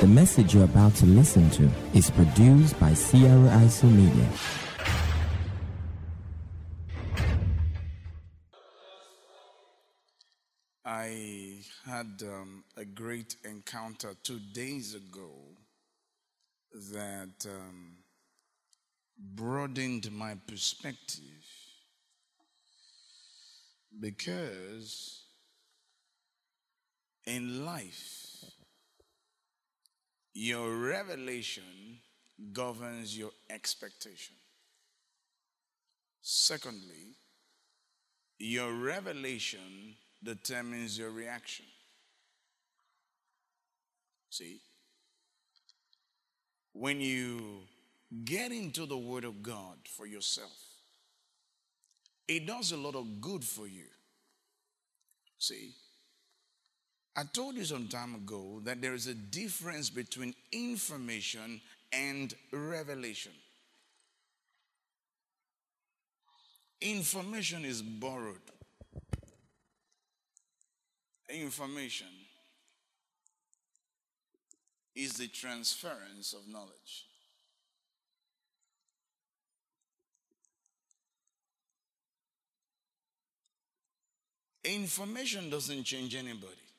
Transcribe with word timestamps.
The 0.00 0.06
message 0.06 0.54
you're 0.54 0.64
about 0.64 0.94
to 0.94 1.04
listen 1.04 1.50
to 1.50 1.68
is 1.92 2.10
produced 2.10 2.80
by 2.80 2.94
Sierra 2.94 3.50
ISO 3.50 3.84
Media. 3.84 4.26
I 10.86 11.58
had 11.84 12.22
um, 12.22 12.64
a 12.78 12.86
great 12.86 13.36
encounter 13.44 14.14
two 14.22 14.40
days 14.54 14.94
ago 14.94 15.32
that 16.92 17.44
um, 17.44 17.98
broadened 19.18 20.10
my 20.12 20.34
perspective 20.46 21.44
because 24.00 25.24
in 27.26 27.66
life, 27.66 28.30
your 30.40 30.74
revelation 30.74 31.98
governs 32.54 33.14
your 33.16 33.30
expectation. 33.50 34.34
Secondly, 36.22 37.18
your 38.38 38.72
revelation 38.72 39.96
determines 40.24 40.98
your 40.98 41.10
reaction. 41.10 41.66
See? 44.30 44.62
When 46.72 47.02
you 47.02 47.64
get 48.24 48.50
into 48.50 48.86
the 48.86 48.96
Word 48.96 49.24
of 49.24 49.42
God 49.42 49.76
for 49.94 50.06
yourself, 50.06 50.56
it 52.26 52.46
does 52.46 52.72
a 52.72 52.78
lot 52.78 52.94
of 52.94 53.20
good 53.20 53.44
for 53.44 53.66
you. 53.66 53.88
See? 55.36 55.74
I 57.16 57.24
told 57.24 57.56
you 57.56 57.64
some 57.64 57.88
time 57.88 58.14
ago 58.14 58.60
that 58.64 58.80
there 58.80 58.94
is 58.94 59.06
a 59.06 59.14
difference 59.14 59.90
between 59.90 60.34
information 60.52 61.60
and 61.92 62.32
revelation. 62.52 63.32
Information 66.80 67.64
is 67.64 67.82
borrowed. 67.82 68.40
Information 71.28 72.06
is 74.96 75.12
the 75.14 75.28
transference 75.28 76.32
of 76.32 76.48
knowledge. 76.50 77.06
Information 84.64 85.50
doesn't 85.50 85.84
change 85.84 86.14
anybody. 86.14 86.69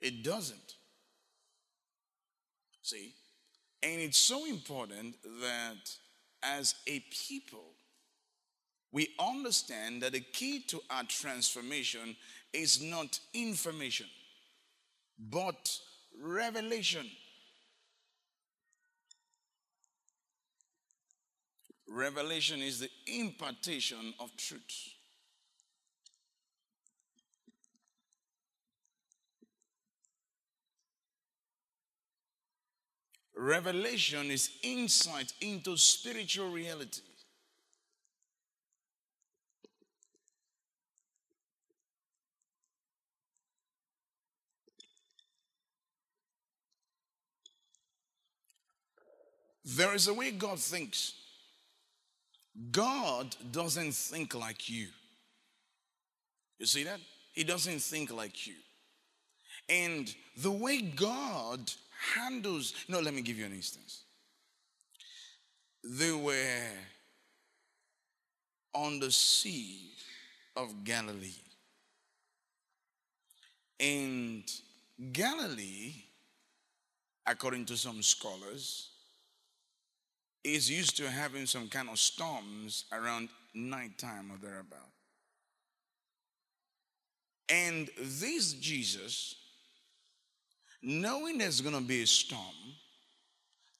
It 0.00 0.22
doesn't. 0.22 0.74
See? 2.82 3.14
And 3.82 4.00
it's 4.00 4.18
so 4.18 4.46
important 4.46 5.16
that 5.40 5.90
as 6.42 6.74
a 6.86 7.00
people, 7.28 7.74
we 8.92 9.08
understand 9.18 10.02
that 10.02 10.12
the 10.12 10.20
key 10.20 10.60
to 10.68 10.80
our 10.90 11.04
transformation 11.04 12.16
is 12.52 12.82
not 12.82 13.20
information, 13.34 14.06
but 15.18 15.78
revelation. 16.22 17.06
Revelation 21.86 22.60
is 22.60 22.80
the 22.80 22.90
impartation 23.06 24.14
of 24.20 24.34
truth. 24.36 24.97
Revelation 33.38 34.32
is 34.32 34.50
insight 34.62 35.32
into 35.40 35.76
spiritual 35.76 36.50
reality. 36.50 37.02
There 49.64 49.94
is 49.94 50.08
a 50.08 50.14
way 50.14 50.32
God 50.32 50.58
thinks. 50.58 51.12
God 52.72 53.36
doesn't 53.52 53.94
think 53.94 54.34
like 54.34 54.68
you. 54.68 54.88
You 56.58 56.66
see 56.66 56.82
that? 56.82 56.98
He 57.34 57.44
doesn't 57.44 57.80
think 57.82 58.12
like 58.12 58.48
you. 58.48 58.54
And 59.68 60.12
the 60.38 60.50
way 60.50 60.80
God 60.80 61.70
handles, 61.98 62.74
no, 62.88 63.00
let 63.00 63.14
me 63.14 63.22
give 63.22 63.38
you 63.38 63.46
an 63.46 63.52
instance. 63.52 64.02
They 65.84 66.12
were 66.12 66.66
on 68.74 69.00
the 69.00 69.10
sea 69.10 69.90
of 70.56 70.84
Galilee. 70.84 71.32
And 73.80 74.42
Galilee, 75.12 75.92
according 77.26 77.64
to 77.66 77.76
some 77.76 78.02
scholars, 78.02 78.90
is 80.44 80.70
used 80.70 80.96
to 80.96 81.10
having 81.10 81.46
some 81.46 81.68
kind 81.68 81.88
of 81.88 81.98
storms 81.98 82.84
around 82.92 83.28
nighttime 83.54 84.30
or 84.32 84.38
thereabout. 84.38 84.78
And 87.48 87.88
this 87.98 88.52
Jesus, 88.54 89.36
knowing 90.82 91.38
there's 91.38 91.60
going 91.60 91.74
to 91.74 91.80
be 91.80 92.02
a 92.02 92.06
storm, 92.06 92.42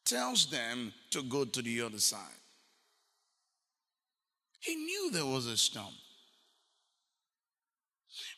tells 0.05 0.51
them 0.51 0.93
to 1.11 1.23
go 1.23 1.45
to 1.45 1.63
the 1.63 1.83
other 1.83 1.99
side. 1.99 2.21
He 4.61 4.75
knew 4.75 5.11
there 5.13 5.27
was 5.27 5.47
a 5.47 5.57
storm 5.57 5.95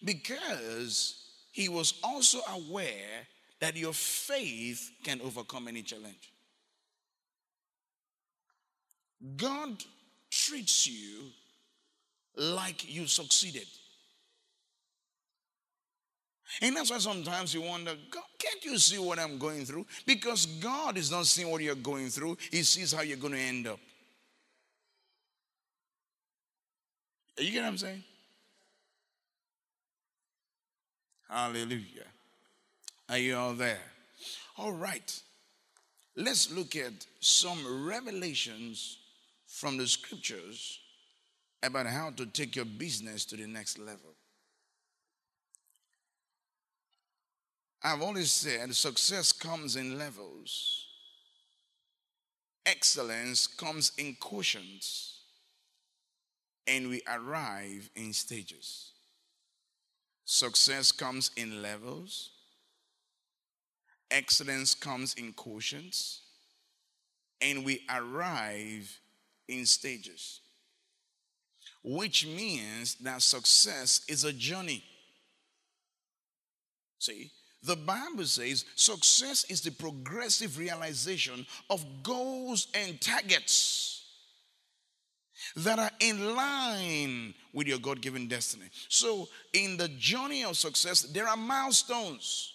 because 0.04 1.30
he 1.52 1.68
was 1.68 1.94
also 2.02 2.40
aware 2.52 3.26
that 3.60 3.76
your 3.76 3.92
faith 3.92 4.90
can 5.04 5.20
overcome 5.20 5.68
any 5.68 5.82
challenge. 5.82 6.32
God 9.36 9.82
treats 10.30 10.86
you 10.86 11.30
like 12.36 12.92
you 12.92 13.06
succeeded. 13.06 13.66
And 16.60 16.76
that's 16.76 16.90
why 16.90 16.98
sometimes 16.98 17.54
you 17.54 17.62
wonder, 17.62 17.92
can't 18.38 18.64
you 18.64 18.78
see 18.78 18.98
what 18.98 19.18
I'm 19.18 19.38
going 19.38 19.64
through? 19.64 19.86
Because 20.06 20.46
God 20.46 20.98
is 20.98 21.10
not 21.10 21.26
seeing 21.26 21.50
what 21.50 21.62
you're 21.62 21.74
going 21.74 22.08
through, 22.08 22.36
He 22.50 22.62
sees 22.62 22.92
how 22.92 23.02
you're 23.02 23.16
going 23.16 23.34
to 23.34 23.38
end 23.38 23.66
up. 23.68 23.78
You 27.38 27.52
get 27.52 27.62
what 27.62 27.68
I'm 27.68 27.78
saying? 27.78 28.04
Hallelujah. 31.28 32.06
Are 33.08 33.18
you 33.18 33.36
all 33.36 33.54
there? 33.54 33.80
All 34.58 34.72
right. 34.72 35.20
Let's 36.16 36.52
look 36.52 36.76
at 36.76 36.92
some 37.20 37.86
revelations 37.86 38.98
from 39.46 39.76
the 39.78 39.86
scriptures 39.86 40.80
about 41.62 41.86
how 41.86 42.10
to 42.10 42.26
take 42.26 42.56
your 42.56 42.64
business 42.64 43.24
to 43.26 43.36
the 43.36 43.46
next 43.46 43.78
level. 43.78 44.14
I've 47.82 48.02
always 48.02 48.30
said 48.30 48.74
success 48.74 49.32
comes 49.32 49.76
in 49.76 49.98
levels, 49.98 50.86
excellence 52.66 53.46
comes 53.46 53.92
in 53.96 54.16
quotients, 54.16 55.20
and 56.66 56.90
we 56.90 57.00
arrive 57.08 57.88
in 57.96 58.12
stages. 58.12 58.92
Success 60.26 60.92
comes 60.92 61.30
in 61.36 61.62
levels, 61.62 62.30
excellence 64.10 64.74
comes 64.74 65.14
in 65.14 65.32
quotients, 65.32 66.20
and 67.40 67.64
we 67.64 67.80
arrive 67.88 69.00
in 69.48 69.64
stages, 69.64 70.40
which 71.82 72.26
means 72.26 72.96
that 72.96 73.22
success 73.22 74.02
is 74.06 74.24
a 74.24 74.34
journey. 74.34 74.84
See, 76.98 77.30
the 77.62 77.76
Bible 77.76 78.24
says 78.24 78.64
success 78.74 79.44
is 79.50 79.60
the 79.60 79.70
progressive 79.70 80.58
realization 80.58 81.46
of 81.68 81.84
goals 82.02 82.68
and 82.74 83.00
targets 83.00 84.04
that 85.56 85.78
are 85.78 85.90
in 86.00 86.34
line 86.34 87.34
with 87.52 87.66
your 87.66 87.78
God 87.78 88.00
given 88.00 88.28
destiny. 88.28 88.66
So, 88.88 89.28
in 89.52 89.76
the 89.76 89.88
journey 89.88 90.44
of 90.44 90.56
success, 90.56 91.02
there 91.02 91.26
are 91.26 91.36
milestones. 91.36 92.54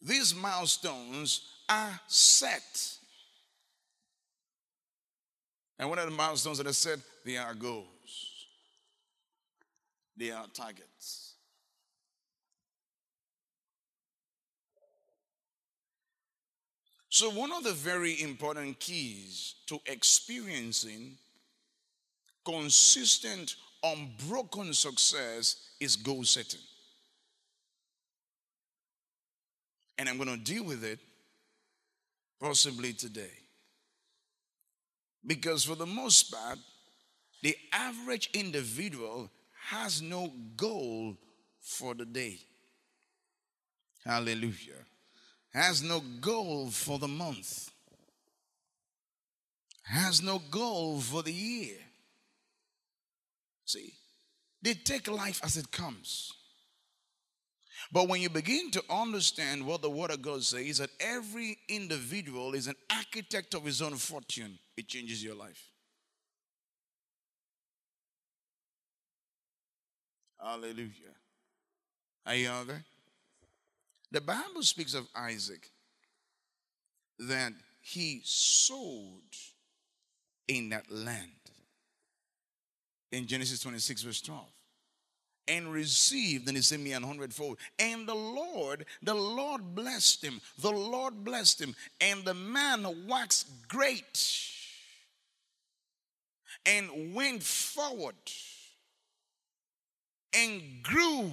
These 0.00 0.34
milestones 0.34 1.42
are 1.68 2.00
set. 2.08 2.98
And 5.82 5.90
one 5.90 5.98
of 5.98 6.04
the 6.04 6.12
milestones 6.12 6.58
that 6.58 6.68
I 6.68 6.70
said, 6.70 7.02
they 7.24 7.36
are 7.36 7.54
goals. 7.54 8.46
They 10.16 10.30
are 10.30 10.46
targets. 10.54 11.34
So, 17.08 17.30
one 17.30 17.50
of 17.50 17.64
the 17.64 17.72
very 17.72 18.22
important 18.22 18.78
keys 18.78 19.56
to 19.66 19.80
experiencing 19.86 21.16
consistent, 22.44 23.56
unbroken 23.82 24.72
success 24.74 25.56
is 25.80 25.96
goal 25.96 26.22
setting. 26.22 26.60
And 29.98 30.08
I'm 30.08 30.16
going 30.16 30.28
to 30.28 30.36
deal 30.36 30.62
with 30.62 30.84
it 30.84 31.00
possibly 32.40 32.92
today. 32.92 33.41
Because 35.24 35.64
for 35.64 35.74
the 35.74 35.86
most 35.86 36.32
part, 36.32 36.58
the 37.42 37.56
average 37.72 38.30
individual 38.34 39.30
has 39.68 40.02
no 40.02 40.32
goal 40.56 41.16
for 41.60 41.94
the 41.94 42.04
day. 42.04 42.38
Hallelujah. 44.04 44.84
Has 45.52 45.82
no 45.82 46.00
goal 46.20 46.70
for 46.70 46.98
the 46.98 47.08
month. 47.08 47.70
Has 49.84 50.22
no 50.22 50.40
goal 50.50 51.00
for 51.00 51.22
the 51.22 51.32
year. 51.32 51.76
See, 53.64 53.92
they 54.60 54.74
take 54.74 55.08
life 55.08 55.40
as 55.44 55.56
it 55.56 55.70
comes. 55.70 56.32
But 57.90 58.08
when 58.08 58.22
you 58.22 58.30
begin 58.30 58.70
to 58.70 58.82
understand 58.88 59.66
what 59.66 59.82
the 59.82 59.90
Word 59.90 60.10
of 60.10 60.22
God 60.22 60.42
says, 60.42 60.78
that 60.78 60.90
every 60.98 61.58
individual 61.68 62.54
is 62.54 62.66
an 62.66 62.76
architect 62.90 63.54
of 63.54 63.64
his 63.64 63.82
own 63.82 63.96
fortune, 63.96 64.58
it 64.76 64.88
changes 64.88 65.22
your 65.22 65.34
life. 65.34 65.70
Hallelujah. 70.40 71.14
Are 72.26 72.34
you 72.34 72.48
out 72.48 72.66
there? 72.66 72.84
The 74.10 74.20
Bible 74.20 74.62
speaks 74.62 74.94
of 74.94 75.06
Isaac 75.14 75.70
that 77.18 77.52
he 77.80 78.20
sowed 78.24 79.20
in 80.48 80.70
that 80.70 80.90
land. 80.90 81.30
In 83.12 83.26
Genesis 83.26 83.60
26, 83.60 84.02
verse 84.02 84.20
12 84.22 84.46
and 85.48 85.72
received, 85.72 86.46
and 86.48 86.56
he 86.56 86.62
sent 86.62 86.82
me 86.82 86.92
hundredfold. 86.92 87.58
And 87.78 88.06
the 88.06 88.14
Lord, 88.14 88.86
the 89.02 89.14
Lord 89.14 89.74
blessed 89.74 90.24
him. 90.24 90.40
The 90.60 90.70
Lord 90.70 91.24
blessed 91.24 91.60
him. 91.60 91.74
And 92.00 92.24
the 92.24 92.34
man 92.34 93.06
waxed 93.08 93.48
great 93.68 94.16
and 96.66 97.14
went 97.14 97.42
forward 97.42 98.14
and 100.34 100.62
grew 100.82 101.30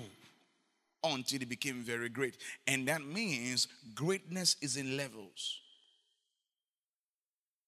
until 1.04 1.40
he 1.40 1.46
became 1.46 1.81
very 1.81 2.10
great. 2.10 2.38
And 2.68 2.88
that 2.88 3.06
means 3.06 3.68
greatness 3.96 4.56
is 4.62 4.78
in 4.78 4.98
levels. 4.98 5.60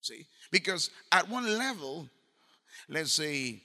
See? 0.02 0.26
Because 0.52 0.90
at 1.12 1.30
one 1.30 1.58
level, 1.58 2.10
let's 2.90 3.14
say 3.14 3.62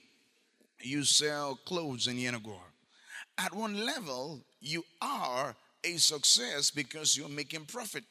you 0.81 1.03
sell 1.05 1.59
clothes 1.65 2.07
in 2.07 2.17
Yenagoa. 2.17 2.61
At 3.39 3.55
one 3.55 3.85
level, 3.85 4.41
you 4.61 4.85
are 5.01 5.55
a 5.85 5.97
success 5.97 6.71
because 6.71 7.17
you're 7.17 7.29
making 7.29 7.65
profit. 7.65 8.05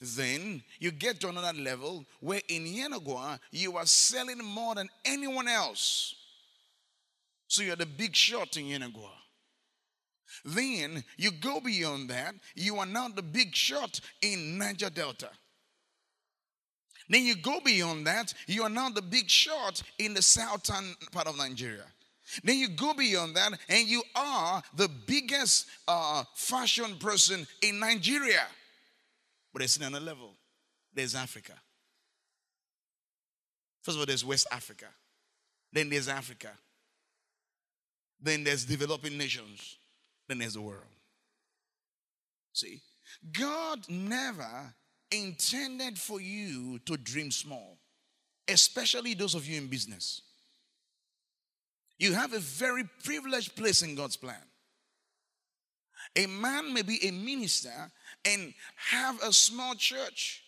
Then 0.00 0.62
you 0.78 0.90
get 0.90 1.20
to 1.20 1.28
another 1.28 1.58
level 1.58 2.04
where 2.20 2.40
in 2.48 2.64
Yenagoa, 2.64 3.38
you 3.50 3.76
are 3.76 3.86
selling 3.86 4.38
more 4.44 4.74
than 4.74 4.88
anyone 5.04 5.48
else. 5.48 6.14
So 7.48 7.62
you're 7.62 7.76
the 7.76 7.86
big 7.86 8.14
shot 8.16 8.56
in 8.56 8.64
Yenagoa. 8.64 9.10
Then 10.44 11.04
you 11.16 11.30
go 11.30 11.60
beyond 11.60 12.10
that, 12.10 12.34
you 12.54 12.78
are 12.78 12.86
now 12.86 13.08
the 13.08 13.22
big 13.22 13.54
shot 13.54 14.00
in 14.20 14.58
Niger 14.58 14.90
Delta. 14.90 15.30
Then 17.08 17.24
you 17.24 17.36
go 17.36 17.60
beyond 17.60 18.06
that, 18.06 18.32
you 18.46 18.62
are 18.62 18.70
now 18.70 18.88
the 18.88 19.02
big 19.02 19.28
shot 19.30 19.82
in 19.98 20.14
the 20.14 20.22
southern 20.22 20.94
part 21.12 21.28
of 21.28 21.36
Nigeria. 21.36 21.84
Then 22.42 22.58
you 22.58 22.68
go 22.68 22.94
beyond 22.94 23.36
that, 23.36 23.52
and 23.68 23.86
you 23.86 24.02
are 24.16 24.62
the 24.74 24.88
biggest 25.06 25.66
uh, 25.86 26.24
fashion 26.34 26.96
person 26.98 27.46
in 27.62 27.78
Nigeria. 27.78 28.46
But 29.54 29.62
it's 29.62 29.76
in 29.76 29.84
another 29.84 30.04
level. 30.04 30.34
There's 30.92 31.14
Africa. 31.14 31.54
First 33.82 33.96
of 33.96 34.00
all, 34.00 34.06
there's 34.06 34.24
West 34.24 34.48
Africa. 34.50 34.86
Then 35.72 35.88
there's 35.88 36.08
Africa. 36.08 36.50
Then 38.20 38.44
there's 38.44 38.64
developing 38.64 39.16
nations. 39.16 39.76
Then 40.28 40.38
there's 40.38 40.54
the 40.54 40.60
world. 40.60 40.82
See, 42.52 42.80
God 43.32 43.80
never 43.88 44.74
intended 45.10 45.98
for 45.98 46.20
you 46.20 46.80
to 46.86 46.96
dream 46.96 47.30
small, 47.30 47.78
especially 48.48 49.14
those 49.14 49.34
of 49.34 49.46
you 49.46 49.58
in 49.58 49.68
business. 49.68 50.22
You 51.98 52.14
have 52.14 52.32
a 52.32 52.40
very 52.40 52.84
privileged 53.04 53.54
place 53.54 53.82
in 53.82 53.94
God's 53.94 54.16
plan. 54.16 54.42
A 56.16 56.26
man 56.26 56.72
may 56.72 56.82
be 56.82 56.98
a 57.06 57.10
minister 57.10 57.90
and 58.24 58.54
have 58.76 59.22
a 59.22 59.32
small 59.32 59.74
church 59.74 60.42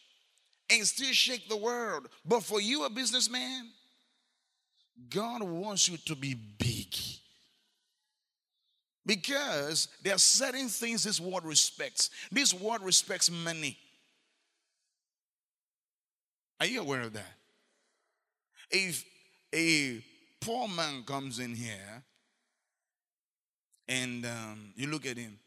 and 0.70 0.86
still 0.86 1.12
shake 1.12 1.48
the 1.48 1.56
world. 1.56 2.08
But 2.24 2.42
for 2.42 2.60
you, 2.60 2.84
a 2.84 2.90
businessman, 2.90 3.68
God 5.10 5.42
wants 5.42 5.88
you 5.88 5.96
to 5.98 6.14
be 6.14 6.34
big. 6.34 6.94
Because 9.04 9.88
there 10.02 10.14
are 10.14 10.18
certain 10.18 10.68
things 10.68 11.04
this 11.04 11.20
world 11.20 11.44
respects. 11.44 12.10
This 12.32 12.52
world 12.52 12.82
respects 12.82 13.30
money. 13.30 13.78
Are 16.58 16.66
you 16.66 16.80
aware 16.80 17.02
of 17.02 17.12
that? 17.12 17.34
If 18.70 19.04
a 19.54 20.02
poor 20.40 20.66
man 20.66 21.04
comes 21.04 21.38
in 21.38 21.54
here 21.54 22.02
and 23.86 24.26
um, 24.26 24.72
you 24.74 24.88
look 24.88 25.06
at 25.06 25.16
him, 25.16 25.38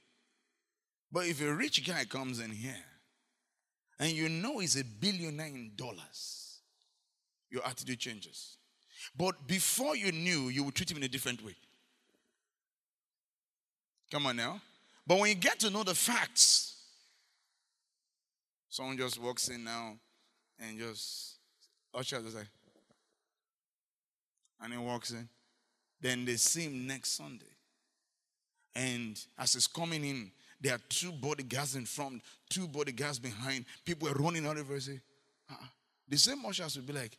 but 1.12 1.26
if 1.26 1.42
a 1.42 1.54
rich 1.54 1.86
guy 1.86 2.06
comes 2.06 2.40
in 2.40 2.52
here 2.52 2.76
and 4.00 4.12
you 4.12 4.30
know 4.30 4.60
he's 4.60 4.80
a 4.80 4.84
billionaire 4.84 5.48
in 5.48 5.72
dollars, 5.76 6.60
your 7.50 7.66
attitude 7.66 8.00
changes. 8.00 8.58
But 9.16 9.48
before 9.48 9.96
you 9.96 10.12
knew, 10.12 10.50
you 10.50 10.64
would 10.64 10.76
treat 10.76 10.92
him 10.92 10.98
in 10.98 11.04
a 11.04 11.08
different 11.08 11.44
way. 11.44 11.56
Come 14.12 14.26
on 14.28 14.36
now. 14.36 14.62
But 15.06 15.20
when 15.20 15.30
you 15.30 15.36
get 15.36 15.60
to 15.60 15.70
know 15.70 15.84
the 15.84 15.96
facts, 15.96 16.76
someone 18.70 18.98
just 18.98 19.20
walks 19.20 19.48
in 19.50 19.64
now 19.64 19.98
and 20.60 20.78
just 20.78 21.38
usher 21.94 22.20
like, 22.20 22.48
and 24.62 24.74
he 24.74 24.80
walks 24.80 25.12
in. 25.12 25.28
Then 26.02 26.26
they 26.26 26.36
see 26.36 26.64
him 26.64 26.88
next 26.88 27.14
Sunday. 27.14 27.46
And 28.76 29.20
as 29.38 29.54
he's 29.54 29.68
coming 29.68 30.06
in, 30.06 30.32
there 30.62 30.76
are 30.76 30.82
two 30.90 31.12
bodyguards 31.12 31.76
in 31.76 31.86
front, 31.86 32.22
two 32.50 32.68
bodyguards 32.68 33.20
behind. 33.20 33.66
People 33.86 34.10
are 34.10 34.14
running 34.14 34.46
out 34.46 34.58
of 34.58 34.68
say, 34.82 35.00
uh-uh. 35.50 35.66
The 36.08 36.18
same 36.18 36.46
ushers 36.46 36.76
will 36.76 36.84
be 36.84 36.94
like, 36.94 37.18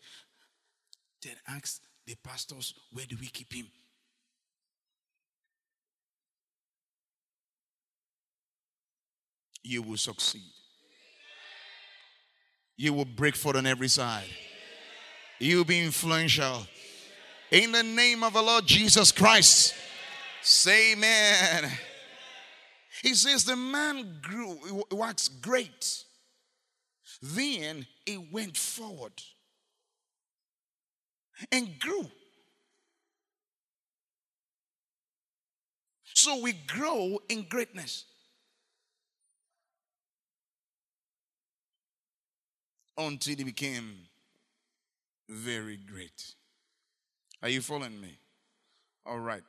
then 1.22 1.34
ask 1.48 1.80
the 2.06 2.14
pastors, 2.24 2.74
where 2.92 3.06
do 3.06 3.16
we 3.20 3.26
keep 3.26 3.52
him? 3.52 3.66
You 9.62 9.82
will 9.82 9.96
succeed. 9.96 10.42
You 12.76 12.94
will 12.94 13.04
break 13.04 13.36
forth 13.36 13.56
on 13.56 13.66
every 13.66 13.88
side. 13.88 14.24
You'll 15.38 15.64
be 15.64 15.80
influential. 15.80 16.66
In 17.50 17.72
the 17.72 17.82
name 17.82 18.24
of 18.24 18.32
the 18.32 18.42
Lord 18.42 18.66
Jesus 18.66 19.12
Christ. 19.12 19.74
Say 20.42 20.92
amen. 20.92 21.70
He 23.02 23.14
says 23.14 23.44
the 23.44 23.56
man 23.56 24.18
grew, 24.20 24.84
waxed 24.90 25.40
great. 25.40 26.04
Then 27.22 27.86
he 28.04 28.18
went 28.18 28.56
forward 28.56 29.12
and 31.50 31.78
grew. 31.78 32.10
So 36.14 36.40
we 36.42 36.52
grow 36.52 37.18
in 37.28 37.46
greatness. 37.48 38.04
Until 42.98 43.36
he 43.36 43.44
became 43.44 43.94
very 45.30 45.78
great. 45.78 46.34
Are 47.42 47.48
you 47.48 47.62
following 47.62 47.98
me? 47.98 48.18
All 49.06 49.18
right. 49.18 49.42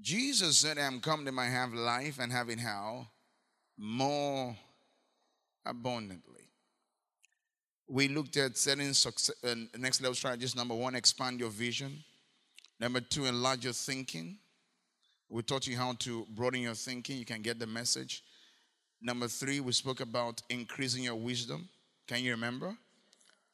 Jesus 0.00 0.58
said, 0.58 0.78
I'm 0.78 1.00
come 1.00 1.24
that 1.24 1.34
I 1.38 1.46
have 1.46 1.72
life 1.72 2.18
and 2.20 2.30
have 2.32 2.50
it 2.50 2.60
how? 2.60 3.08
More 3.78 4.56
abundantly. 5.64 6.42
we 7.88 8.08
looked 8.08 8.36
at 8.36 8.56
setting 8.56 8.92
success, 8.92 9.36
uh, 9.44 9.54
next 9.78 10.00
level 10.00 10.14
strategies. 10.14 10.56
Number 10.56 10.74
one, 10.74 10.94
expand 10.94 11.38
your 11.40 11.50
vision. 11.50 12.02
Number 12.80 13.00
two, 13.00 13.26
enlarge 13.26 13.64
your 13.64 13.72
thinking. 13.72 14.38
We 15.28 15.42
taught 15.42 15.66
you 15.66 15.76
how 15.76 15.94
to 16.00 16.26
broaden 16.34 16.60
your 16.60 16.74
thinking. 16.74 17.16
You 17.16 17.24
can 17.24 17.42
get 17.42 17.58
the 17.58 17.66
message. 17.66 18.22
Number 19.00 19.28
three, 19.28 19.60
we 19.60 19.72
spoke 19.72 20.00
about 20.00 20.42
increasing 20.50 21.04
your 21.04 21.14
wisdom. 21.16 21.68
Can 22.06 22.22
you 22.22 22.32
remember? 22.32 22.76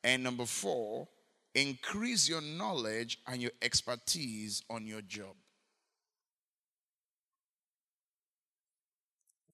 And 0.04 0.22
number 0.22 0.46
four, 0.46 1.08
increase 1.54 2.28
your 2.28 2.40
knowledge 2.40 3.18
and 3.26 3.40
your 3.40 3.52
expertise 3.60 4.62
on 4.70 4.86
your 4.86 5.02
job. 5.02 5.34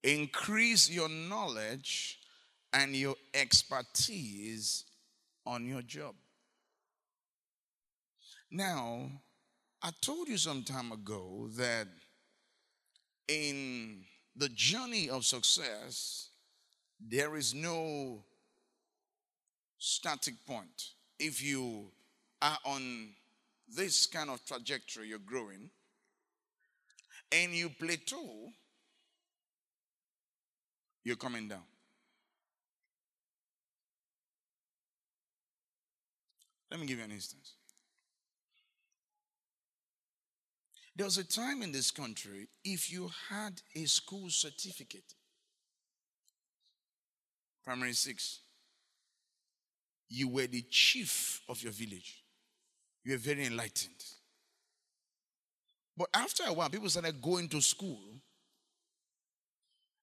Increase 0.03 0.91
your 0.91 1.09
knowledge 1.09 2.19
and 2.73 2.95
your 2.95 3.17
expertise 3.35 4.85
on 5.45 5.67
your 5.67 5.83
job. 5.83 6.15
Now, 8.51 9.11
I 9.83 9.91
told 10.01 10.29
you 10.29 10.37
some 10.37 10.63
time 10.63 10.93
ago 10.93 11.49
that 11.57 11.89
in 13.27 14.05
the 14.37 14.49
journey 14.49 15.11
of 15.11 15.25
success, 15.25 16.31
there 17.01 17.37
is 17.37 17.55
no 17.55 18.25
static 19.79 20.35
point. 20.47 20.93
If 21.19 21.43
you 21.43 21.91
are 22.41 22.59
on 22.65 23.11
this 23.69 24.07
kind 24.07 24.31
of 24.31 24.45
trajectory, 24.45 25.09
you're 25.09 25.19
growing, 25.19 25.71
and 27.31 27.53
you 27.53 27.69
plateau, 27.69 28.49
you're 31.09 31.17
coming 31.17 31.49
down. 31.49 31.63
Let 36.71 36.79
me 36.79 36.87
give 36.87 36.99
you 36.99 37.05
an 37.05 37.13
instance. 37.13 37.55
There 40.95 41.07
was 41.07 41.17
a 41.17 41.25
time 41.25 41.63
in 41.63 41.73
this 41.73 41.91
country, 41.91 42.49
if 42.63 42.93
you 42.93 43.11
had 43.31 43.63
a 43.75 43.87
school 43.87 44.29
certificate, 44.29 45.15
primary 47.65 47.95
six, 47.95 48.41
you 50.11 50.29
were 50.29 50.47
the 50.47 50.63
chief 50.69 51.41
of 51.49 51.63
your 51.63 51.73
village. 51.73 52.23
You 53.03 53.13
were 53.13 53.19
very 53.19 53.47
enlightened. 53.47 54.05
But 55.97 56.09
after 56.13 56.43
a 56.47 56.53
while, 56.53 56.69
people 56.69 56.91
started 56.91 57.23
going 57.23 57.49
to 57.49 57.63
school, 57.63 57.99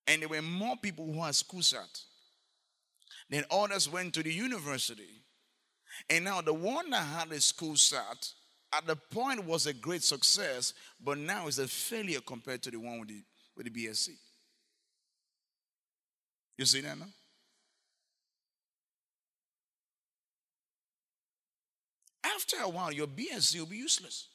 and 0.07 0.21
there 0.21 0.29
were 0.29 0.41
more 0.41 0.75
people 0.77 1.05
who 1.11 1.21
had 1.21 1.35
school 1.35 1.61
cert. 1.61 2.03
Then 3.29 3.43
others 3.49 3.89
went 3.89 4.13
to 4.13 4.23
the 4.23 4.31
university. 4.31 5.23
And 6.09 6.25
now 6.25 6.41
the 6.41 6.53
one 6.53 6.89
that 6.91 7.03
had 7.03 7.31
a 7.31 7.41
school 7.41 7.73
cert 7.73 8.33
at 8.73 8.85
the 8.85 8.95
point 8.95 9.45
was 9.45 9.67
a 9.67 9.73
great 9.73 10.03
success, 10.03 10.73
but 11.03 11.17
now 11.17 11.47
is 11.47 11.59
a 11.59 11.67
failure 11.67 12.19
compared 12.25 12.61
to 12.63 12.71
the 12.71 12.79
one 12.79 12.99
with 12.99 13.09
the, 13.09 13.23
with 13.55 13.73
the 13.73 13.87
BSc. 13.87 14.09
You 16.57 16.65
see 16.65 16.81
that 16.81 16.97
now? 16.97 17.05
After 22.23 22.57
a 22.61 22.69
while, 22.69 22.91
your 22.91 23.07
BSc 23.07 23.57
will 23.59 23.65
be 23.65 23.77
useless. 23.77 24.27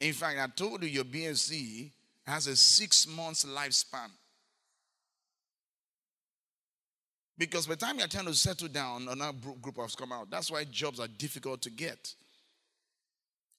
In 0.00 0.12
fact, 0.12 0.38
I 0.38 0.46
told 0.48 0.82
you 0.82 0.88
your 0.88 1.04
BSc 1.04 1.90
has 2.26 2.46
a 2.46 2.56
six 2.56 3.06
months 3.06 3.44
lifespan. 3.44 4.10
Because 7.36 7.66
by 7.66 7.74
the 7.74 7.80
time 7.80 7.98
you're 7.98 8.08
trying 8.08 8.26
to 8.26 8.34
settle 8.34 8.68
down, 8.68 9.08
another 9.08 9.36
group 9.60 9.76
has 9.78 9.96
come 9.96 10.12
out. 10.12 10.30
That's 10.30 10.50
why 10.50 10.64
jobs 10.64 11.00
are 11.00 11.08
difficult 11.08 11.62
to 11.62 11.70
get. 11.70 12.14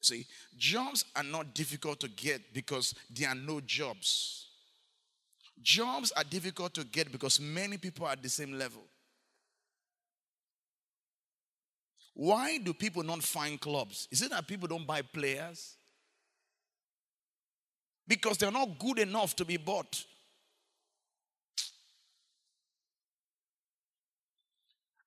See, 0.01 0.25
jobs 0.55 1.03
are 1.15 1.23
not 1.23 1.53
difficult 1.53 1.99
to 2.01 2.07
get 2.07 2.53
because 2.53 2.93
there 3.09 3.29
are 3.29 3.35
no 3.35 3.59
jobs. 3.59 4.47
Jobs 5.61 6.11
are 6.11 6.23
difficult 6.23 6.73
to 6.75 6.83
get 6.85 7.11
because 7.11 7.39
many 7.39 7.77
people 7.77 8.05
are 8.05 8.11
at 8.11 8.23
the 8.23 8.29
same 8.29 8.57
level. 8.57 8.83
Why 12.13 12.57
do 12.59 12.73
people 12.73 13.03
not 13.03 13.23
find 13.23 13.59
clubs? 13.59 14.07
Is 14.09 14.21
it 14.21 14.31
that 14.31 14.47
people 14.47 14.67
don't 14.69 14.87
buy 14.87 15.01
players? 15.01 15.75
Because 18.07 18.37
they're 18.37 18.51
not 18.51 18.77
good 18.77 18.99
enough 18.99 19.35
to 19.37 19.45
be 19.45 19.57
bought. 19.57 20.03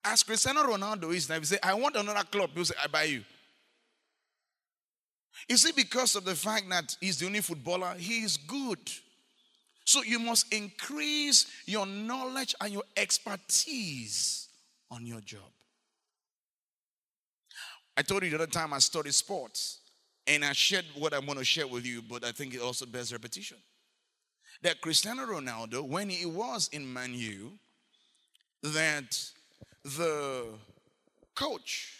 As 0.04 0.22
Cristiano 0.22 0.62
Ronaldo 0.62 1.14
is 1.14 1.28
now, 1.28 1.36
you 1.36 1.44
say, 1.44 1.58
I 1.62 1.74
want 1.74 1.96
another 1.96 2.24
club, 2.24 2.50
people 2.50 2.64
say, 2.64 2.74
I 2.82 2.86
buy 2.86 3.04
you. 3.04 3.24
Is 5.48 5.64
it 5.64 5.76
because 5.76 6.16
of 6.16 6.24
the 6.24 6.34
fact 6.34 6.68
that 6.70 6.96
he's 7.00 7.18
the 7.18 7.26
only 7.26 7.40
footballer? 7.40 7.94
He 7.96 8.24
is 8.24 8.36
good. 8.36 8.78
So 9.84 10.02
you 10.02 10.18
must 10.18 10.52
increase 10.52 11.46
your 11.66 11.86
knowledge 11.86 12.54
and 12.60 12.72
your 12.72 12.82
expertise 12.96 14.48
on 14.90 15.06
your 15.06 15.20
job. 15.20 15.40
I 17.96 18.02
told 18.02 18.22
you 18.22 18.30
the 18.30 18.36
other 18.36 18.46
time 18.46 18.72
I 18.72 18.78
studied 18.78 19.14
sports 19.14 19.78
and 20.28 20.44
I 20.44 20.52
shared 20.52 20.84
what 20.94 21.14
I 21.14 21.18
want 21.18 21.38
to 21.38 21.44
share 21.44 21.66
with 21.66 21.86
you, 21.86 22.02
but 22.02 22.24
I 22.24 22.32
think 22.32 22.54
it 22.54 22.60
also 22.60 22.86
bears 22.86 23.12
repetition. 23.12 23.56
That 24.62 24.80
Cristiano 24.80 25.22
Ronaldo, 25.22 25.88
when 25.88 26.10
he 26.10 26.26
was 26.26 26.68
in 26.72 26.92
Man 26.92 27.14
U, 27.14 27.52
that 28.62 29.18
the 29.84 30.44
coach, 31.34 31.94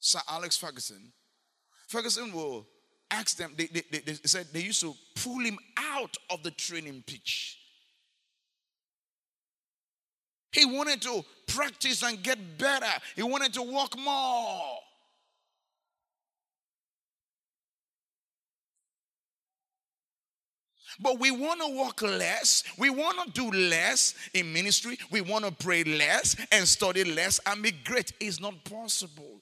Sir 0.00 0.20
Alex 0.28 0.56
Ferguson, 0.56 1.12
Ferguson 1.88 2.32
will 2.32 2.66
ask 3.10 3.36
them, 3.36 3.52
they, 3.56 3.66
they, 3.66 3.82
they, 3.90 3.98
they 3.98 4.14
said 4.24 4.46
they 4.52 4.62
used 4.62 4.80
to 4.80 4.94
pull 5.14 5.40
him 5.40 5.58
out 5.76 6.16
of 6.30 6.42
the 6.42 6.50
training 6.50 7.02
pitch. 7.06 7.58
He 10.50 10.66
wanted 10.66 11.00
to 11.02 11.24
practice 11.46 12.02
and 12.02 12.22
get 12.22 12.58
better. 12.58 13.00
He 13.16 13.22
wanted 13.22 13.54
to 13.54 13.62
walk 13.62 13.96
more. 13.98 14.78
But 21.00 21.18
we 21.18 21.30
want 21.30 21.60
to 21.60 21.78
work 21.78 22.02
less. 22.02 22.64
We 22.78 22.90
want 22.90 23.34
to 23.34 23.40
do 23.40 23.50
less 23.50 24.14
in 24.34 24.52
ministry. 24.52 24.98
We 25.10 25.20
want 25.20 25.44
to 25.44 25.52
pray 25.52 25.84
less 25.84 26.36
and 26.50 26.66
study 26.66 27.04
less 27.04 27.40
and 27.46 27.62
be 27.62 27.72
great. 27.72 28.12
It's 28.20 28.40
not 28.40 28.64
possible. 28.64 29.40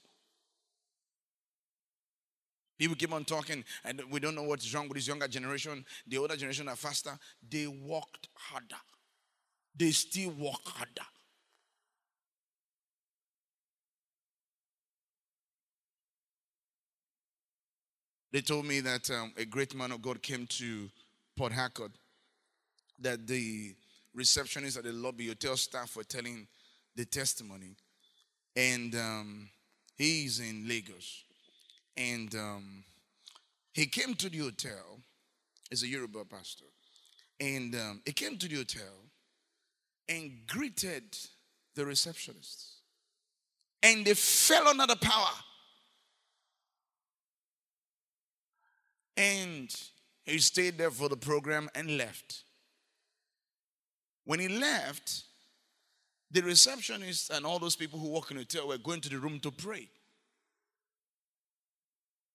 People 2.77 2.95
keep 2.95 3.13
on 3.13 3.25
talking, 3.25 3.63
and 3.85 4.01
we 4.09 4.19
don't 4.19 4.33
know 4.33 4.41
what's 4.41 4.73
wrong 4.73 4.87
with 4.87 4.95
this 4.95 5.07
younger 5.07 5.27
generation. 5.27 5.85
The 6.07 6.17
older 6.17 6.35
generation 6.35 6.67
are 6.67 6.75
faster. 6.75 7.11
They 7.47 7.67
worked 7.67 8.27
harder. 8.33 8.81
They 9.75 9.91
still 9.91 10.31
work 10.31 10.65
harder. 10.65 11.05
They 18.31 18.41
told 18.41 18.65
me 18.65 18.79
that 18.79 19.11
um, 19.11 19.33
a 19.37 19.45
great 19.45 19.75
man 19.75 19.91
of 19.91 20.01
God 20.01 20.21
came 20.21 20.47
to 20.47 20.89
Port 21.35 21.53
Harcourt 21.53 21.91
that 22.99 23.27
the 23.27 23.75
receptionist 24.13 24.77
at 24.77 24.83
the 24.83 24.91
lobby 24.91 25.27
hotel 25.27 25.57
staff 25.57 25.95
were 25.95 26.03
telling 26.03 26.47
the 26.95 27.05
testimony. 27.05 27.75
And 28.55 28.93
um, 28.95 29.49
he's 29.97 30.39
in 30.39 30.67
Lagos. 30.67 31.23
And 31.97 32.33
um, 32.35 32.83
he 33.73 33.85
came 33.85 34.13
to 34.15 34.29
the 34.29 34.39
hotel. 34.39 34.99
as 35.71 35.83
a 35.83 35.87
Yoruba 35.87 36.25
pastor. 36.25 36.65
And 37.39 37.73
um, 37.75 38.01
he 38.05 38.11
came 38.11 38.37
to 38.37 38.47
the 38.47 38.57
hotel 38.57 38.93
and 40.09 40.31
greeted 40.47 41.17
the 41.75 41.83
receptionists. 41.83 42.73
And 43.81 44.05
they 44.05 44.13
fell 44.13 44.67
under 44.67 44.85
the 44.85 44.97
power. 44.97 45.31
And 49.17 49.73
he 50.23 50.39
stayed 50.39 50.77
there 50.77 50.91
for 50.91 51.09
the 51.09 51.17
program 51.17 51.69
and 51.75 51.97
left. 51.97 52.43
When 54.25 54.39
he 54.39 54.47
left, 54.47 55.23
the 56.29 56.41
receptionist 56.41 57.31
and 57.31 57.45
all 57.45 57.59
those 57.59 57.75
people 57.75 57.99
who 57.99 58.09
work 58.09 58.31
in 58.31 58.37
the 58.37 58.43
hotel 58.43 58.67
were 58.67 58.77
going 58.77 59.01
to 59.01 59.09
the 59.09 59.17
room 59.17 59.39
to 59.41 59.51
pray. 59.51 59.89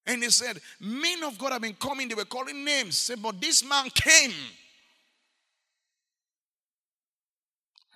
And 0.06 0.22
he 0.22 0.30
said, 0.30 0.60
Men 0.80 1.24
of 1.24 1.38
God 1.38 1.52
have 1.52 1.62
been 1.62 1.74
coming, 1.74 2.08
they 2.08 2.14
were 2.14 2.24
calling 2.24 2.64
names. 2.64 2.96
Said, 2.96 3.22
but 3.22 3.40
this 3.40 3.64
man 3.64 3.90
came. 3.90 4.32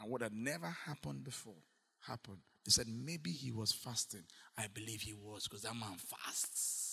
And 0.01 0.11
what 0.11 0.23
had 0.23 0.33
never 0.33 0.67
happened 0.87 1.25
before 1.25 1.55
happened. 2.01 2.39
They 2.65 2.71
said, 2.71 2.87
Maybe 2.89 3.31
he 3.31 3.53
was 3.53 3.73
fasting. 3.73 4.25
I 4.57 4.67
believe 4.73 5.03
he 5.03 5.15
was 5.15 5.47
because 5.47 5.63
that 5.63 5.75
man 5.75 5.97
fasts. 5.99 6.90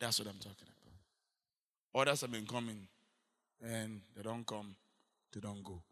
That's 0.00 0.18
what 0.18 0.28
I'm 0.28 0.38
talking 0.38 0.68
about. 1.94 2.02
Others 2.02 2.20
have 2.22 2.32
been 2.32 2.46
coming 2.46 2.86
and 3.62 4.00
they 4.16 4.22
don't 4.22 4.46
come, 4.46 4.76
they 5.32 5.40
don't 5.40 5.62
go. 5.64 5.82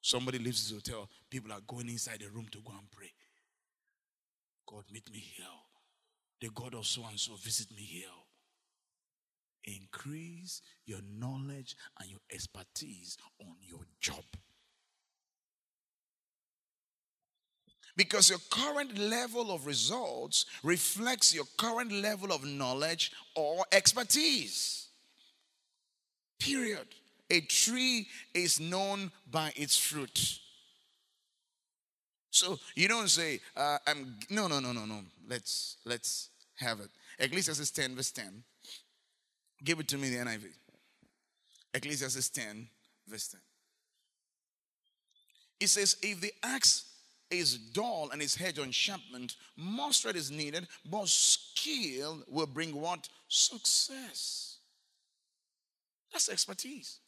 Somebody 0.00 0.38
leaves 0.38 0.68
his 0.68 0.76
hotel, 0.76 1.08
people 1.30 1.52
are 1.52 1.60
going 1.66 1.88
inside 1.88 2.20
the 2.20 2.28
room 2.28 2.46
to 2.50 2.58
go 2.58 2.72
and 2.72 2.90
pray. 2.90 3.12
God, 4.66 4.84
meet 4.92 5.10
me 5.12 5.18
here. 5.18 5.46
The 6.40 6.48
God 6.48 6.74
of 6.74 6.86
so 6.86 7.02
and 7.08 7.18
so, 7.18 7.34
visit 7.36 7.70
me 7.70 7.82
here. 7.82 8.08
Increase 9.64 10.60
your 10.84 10.98
knowledge 11.18 11.76
and 12.00 12.10
your 12.10 12.18
expertise 12.32 13.16
on 13.40 13.54
your 13.60 13.86
job. 14.00 14.24
Because 17.96 18.30
your 18.30 18.38
current 18.50 18.96
level 18.98 19.52
of 19.52 19.66
results 19.66 20.46
reflects 20.62 21.34
your 21.34 21.44
current 21.58 21.92
level 21.92 22.32
of 22.32 22.44
knowledge 22.44 23.12
or 23.34 23.64
expertise. 23.70 24.86
Period. 26.40 26.86
A 27.30 27.40
tree 27.42 28.08
is 28.34 28.60
known 28.60 29.10
by 29.30 29.52
its 29.56 29.76
fruit. 29.76 30.38
So 32.30 32.58
you 32.74 32.88
don't 32.88 33.08
say, 33.08 33.40
uh, 33.56 33.78
"I'm." 33.86 34.18
No, 34.30 34.48
no, 34.48 34.58
no, 34.58 34.72
no, 34.72 34.86
no. 34.86 35.04
Let's 35.28 35.76
let's 35.84 36.30
have 36.56 36.80
it. 36.80 36.90
Ecclesiastes 37.18 37.70
10, 37.70 37.94
verse 37.94 38.10
10. 38.10 38.42
Give 39.62 39.78
it 39.80 39.88
to 39.88 39.98
me, 39.98 40.10
the 40.10 40.16
NIV. 40.16 40.44
Ecclesiastes 41.74 42.28
10, 42.30 42.68
verse 43.06 43.28
10. 43.28 43.40
It 45.60 45.68
says, 45.68 45.96
If 46.02 46.20
the 46.20 46.32
axe 46.42 46.84
is 47.32 47.56
dull 47.56 48.10
and 48.12 48.20
its 48.22 48.36
hedge 48.36 48.58
on 48.58 48.66
enchantment, 48.66 49.36
strength 49.90 50.18
is 50.18 50.30
needed, 50.30 50.68
but 50.88 51.08
skill 51.08 52.22
will 52.28 52.46
bring 52.46 52.78
what? 52.78 53.08
Success. 53.28 54.58
That's 56.12 56.28
expertise. 56.28 56.98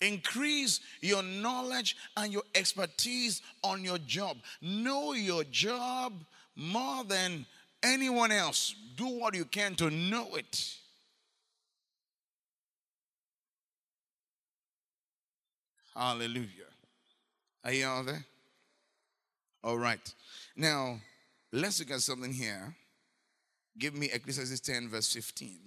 Increase 0.00 0.80
your 1.00 1.22
knowledge 1.22 1.96
and 2.16 2.32
your 2.32 2.44
expertise 2.54 3.42
on 3.64 3.82
your 3.82 3.98
job. 3.98 4.36
Know 4.62 5.12
your 5.12 5.42
job 5.44 6.12
more 6.54 7.02
than 7.04 7.46
anyone 7.82 8.30
else. 8.30 8.74
Do 8.96 9.06
what 9.06 9.34
you 9.34 9.44
can 9.44 9.74
to 9.76 9.90
know 9.90 10.36
it. 10.36 10.76
Hallelujah. 15.98 16.46
Are 17.64 17.72
you 17.72 17.86
all 17.86 18.04
there? 18.04 18.24
All 19.64 19.76
right. 19.76 20.14
Now, 20.56 21.00
let's 21.52 21.80
look 21.80 21.90
at 21.90 22.02
something 22.02 22.32
here. 22.32 22.76
Give 23.76 23.94
me 23.96 24.08
Ecclesiastes 24.12 24.60
10, 24.60 24.88
verse 24.90 25.12
15. 25.12 25.58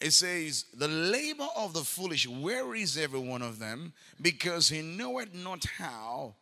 It 0.00 0.10
says, 0.10 0.64
The 0.74 0.88
labor 0.88 1.46
of 1.56 1.72
the 1.72 1.84
foolish 1.84 2.26
wearies 2.26 2.98
every 2.98 3.20
one 3.20 3.42
of 3.42 3.60
them 3.60 3.92
because 4.20 4.68
he 4.68 4.82
knoweth 4.82 5.32
not 5.34 5.64
how 5.78 6.34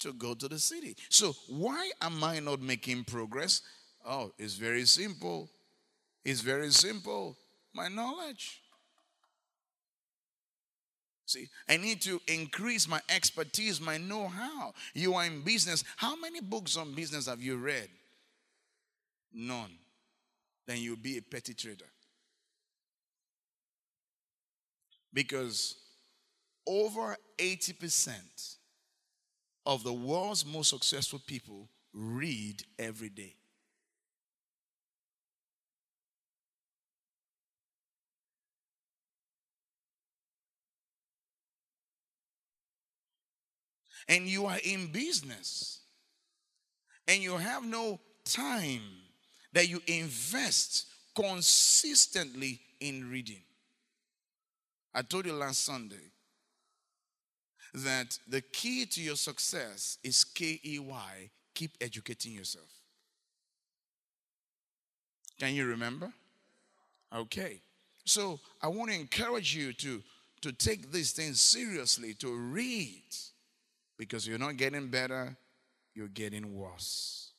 to 0.00 0.12
go 0.12 0.34
to 0.34 0.46
the 0.46 0.58
city. 0.58 0.94
So, 1.08 1.34
why 1.48 1.90
am 2.02 2.22
I 2.22 2.40
not 2.40 2.60
making 2.60 3.04
progress? 3.04 3.62
Oh, 4.06 4.32
it's 4.38 4.54
very 4.54 4.84
simple. 4.84 5.50
It's 6.24 6.40
very 6.40 6.70
simple. 6.70 7.36
My 7.74 7.88
knowledge. 7.88 8.60
See, 11.26 11.48
I 11.68 11.76
need 11.76 12.00
to 12.02 12.20
increase 12.28 12.86
my 12.86 13.00
expertise, 13.08 13.80
my 13.80 13.98
know 13.98 14.28
how. 14.28 14.74
You 14.94 15.14
are 15.14 15.26
in 15.26 15.42
business. 15.42 15.82
How 15.96 16.14
many 16.14 16.40
books 16.40 16.76
on 16.76 16.94
business 16.94 17.26
have 17.26 17.42
you 17.42 17.56
read? 17.56 17.88
None. 19.34 19.72
Then 20.68 20.78
you'll 20.78 20.96
be 20.96 21.18
a 21.18 21.22
petty 21.22 21.52
trader. 21.52 21.84
Because 25.12 25.74
over 26.64 27.16
80% 27.38 28.56
of 29.64 29.82
the 29.82 29.92
world's 29.92 30.46
most 30.46 30.70
successful 30.70 31.20
people 31.26 31.68
read 31.92 32.62
every 32.78 33.08
day. 33.08 33.34
And 44.08 44.26
you 44.28 44.46
are 44.46 44.58
in 44.62 44.86
business 44.86 45.80
and 47.08 47.22
you 47.22 47.36
have 47.36 47.64
no 47.64 48.00
time 48.24 48.82
that 49.52 49.68
you 49.68 49.80
invest 49.86 50.86
consistently 51.14 52.60
in 52.80 53.10
reading. 53.10 53.42
I 54.94 55.02
told 55.02 55.26
you 55.26 55.32
last 55.32 55.64
Sunday 55.64 56.12
that 57.74 58.18
the 58.28 58.40
key 58.40 58.86
to 58.86 59.02
your 59.02 59.16
success 59.16 59.98
is 60.02 60.24
K 60.24 60.60
E 60.64 60.78
Y, 60.78 61.30
keep 61.54 61.72
educating 61.80 62.32
yourself. 62.32 62.68
Can 65.38 65.54
you 65.54 65.66
remember? 65.66 66.12
Okay. 67.14 67.60
So 68.04 68.40
I 68.62 68.68
want 68.68 68.90
to 68.90 68.96
encourage 68.98 69.54
you 69.54 69.72
to, 69.74 70.02
to 70.42 70.52
take 70.52 70.92
these 70.92 71.12
things 71.12 71.40
seriously, 71.40 72.14
to 72.14 72.34
read, 72.34 73.02
because 73.98 74.26
you're 74.26 74.38
not 74.38 74.56
getting 74.56 74.88
better, 74.88 75.36
you're 75.94 76.08
getting 76.08 76.54
worse. 76.54 77.32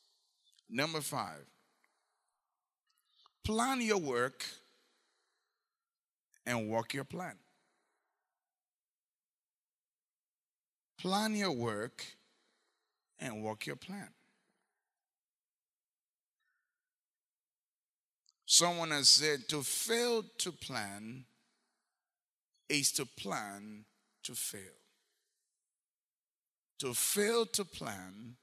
Number 0.68 1.00
five, 1.00 1.46
plan 3.44 3.80
your 3.80 3.98
work 3.98 4.44
and 6.44 6.68
work 6.68 6.94
your 6.94 7.04
plan. 7.04 7.36
Plan 10.98 11.34
your 11.34 11.52
work 11.52 12.04
and 13.20 13.42
work 13.42 13.66
your 13.66 13.76
plan. 13.76 14.08
Someone 18.46 18.90
has 18.90 19.08
said 19.08 19.48
to 19.50 19.62
fail 19.62 20.24
to 20.38 20.52
plan 20.52 21.24
is 22.68 22.90
to 22.92 23.04
plan 23.06 23.84
to 24.24 24.34
fail. 24.34 24.60
To 26.80 26.94
fail 26.94 27.46
to 27.46 27.64
plan 27.64 28.36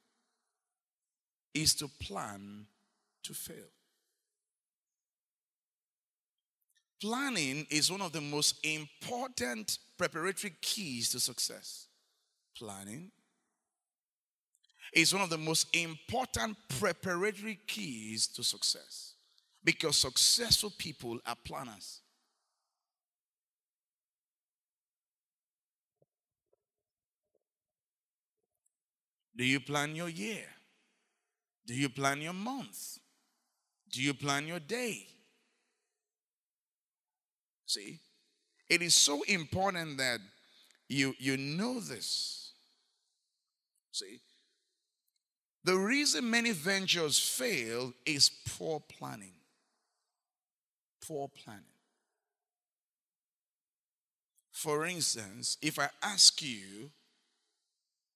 is 1.53 1.73
to 1.75 1.87
plan 1.87 2.65
to 3.23 3.33
fail. 3.33 3.71
Planning 7.01 7.65
is 7.69 7.91
one 7.91 8.01
of 8.01 8.11
the 8.11 8.21
most 8.21 8.65
important 8.65 9.77
preparatory 9.97 10.53
keys 10.61 11.09
to 11.11 11.19
success 11.19 11.87
planning 12.55 13.11
is 14.93 15.13
one 15.13 15.21
of 15.21 15.29
the 15.29 15.37
most 15.37 15.75
important 15.75 16.57
preparatory 16.79 17.59
keys 17.67 18.27
to 18.27 18.43
success 18.43 19.15
because 19.63 19.97
successful 19.97 20.71
people 20.77 21.19
are 21.25 21.35
planners. 21.43 22.01
Do 29.35 29.43
you 29.43 29.59
plan 29.59 29.95
your 29.95 30.09
year? 30.09 30.45
Do 31.65 31.73
you 31.73 31.89
plan 31.89 32.21
your 32.21 32.33
month? 32.33 32.99
Do 33.91 34.01
you 34.01 34.13
plan 34.13 34.47
your 34.47 34.59
day? 34.59 35.07
See, 37.65 37.99
it 38.69 38.81
is 38.81 38.95
so 38.95 39.23
important 39.23 39.97
that 39.97 40.19
you, 40.87 41.15
you 41.17 41.37
know 41.37 41.79
this. 41.79 42.53
See? 43.91 44.19
The 45.63 45.75
reason 45.75 46.29
many 46.29 46.51
ventures 46.51 47.19
fail 47.19 47.91
is 48.05 48.29
poor 48.29 48.79
planning. 48.79 49.33
Poor 51.01 51.27
planning. 51.27 51.63
For 54.51 54.85
instance, 54.85 55.57
if 55.61 55.79
I 55.79 55.89
ask 56.03 56.41
you, 56.41 56.91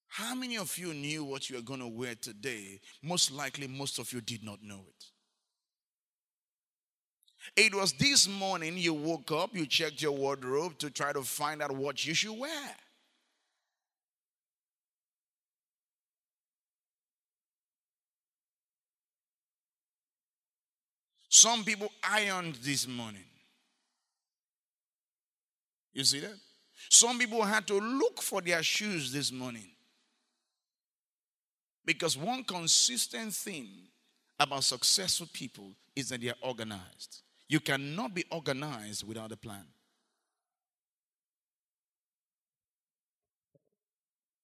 how 0.10 0.36
many 0.36 0.58
of 0.58 0.76
you 0.78 0.94
knew 0.94 1.24
what 1.24 1.50
you 1.50 1.58
are 1.58 1.62
going 1.62 1.80
to 1.80 1.88
wear 1.88 2.16
today? 2.16 2.80
Most 3.02 3.32
likely, 3.32 3.68
most 3.68 4.00
of 4.00 4.12
you 4.12 4.22
did 4.22 4.44
not 4.44 4.62
know 4.62 4.84
it. 4.88 5.06
It 7.56 7.74
was 7.74 7.94
this 7.94 8.28
morning 8.28 8.78
you 8.78 8.94
woke 8.94 9.32
up, 9.32 9.56
you 9.56 9.66
checked 9.66 10.02
your 10.02 10.12
wardrobe 10.12 10.78
to 10.80 10.90
try 10.90 11.14
to 11.14 11.22
find 11.22 11.62
out 11.62 11.72
what 11.72 12.06
you 12.06 12.14
should 12.14 12.38
wear. 12.38 12.76
Some 21.30 21.64
people 21.64 21.90
ironed 22.04 22.56
this 22.56 22.88
morning. 22.88 23.24
You 25.94 26.04
see 26.04 26.20
that? 26.20 26.36
Some 26.90 27.20
people 27.20 27.44
had 27.44 27.68
to 27.68 27.76
look 27.76 28.22
for 28.22 28.42
their 28.42 28.64
shoes 28.64 29.12
this 29.12 29.32
morning. 29.32 29.70
Because 31.90 32.16
one 32.16 32.44
consistent 32.44 33.34
thing 33.34 33.68
about 34.40 34.64
successful 34.64 35.28
people 35.34 35.72
is 35.96 36.10
that 36.10 36.22
they 36.22 36.30
are 36.30 36.36
organized. 36.44 37.24
You 37.48 37.60
cannot 37.60 38.14
be 38.14 38.26
organized 38.30 39.08
without 39.08 39.32
a 39.32 39.36
plan. 39.36 39.66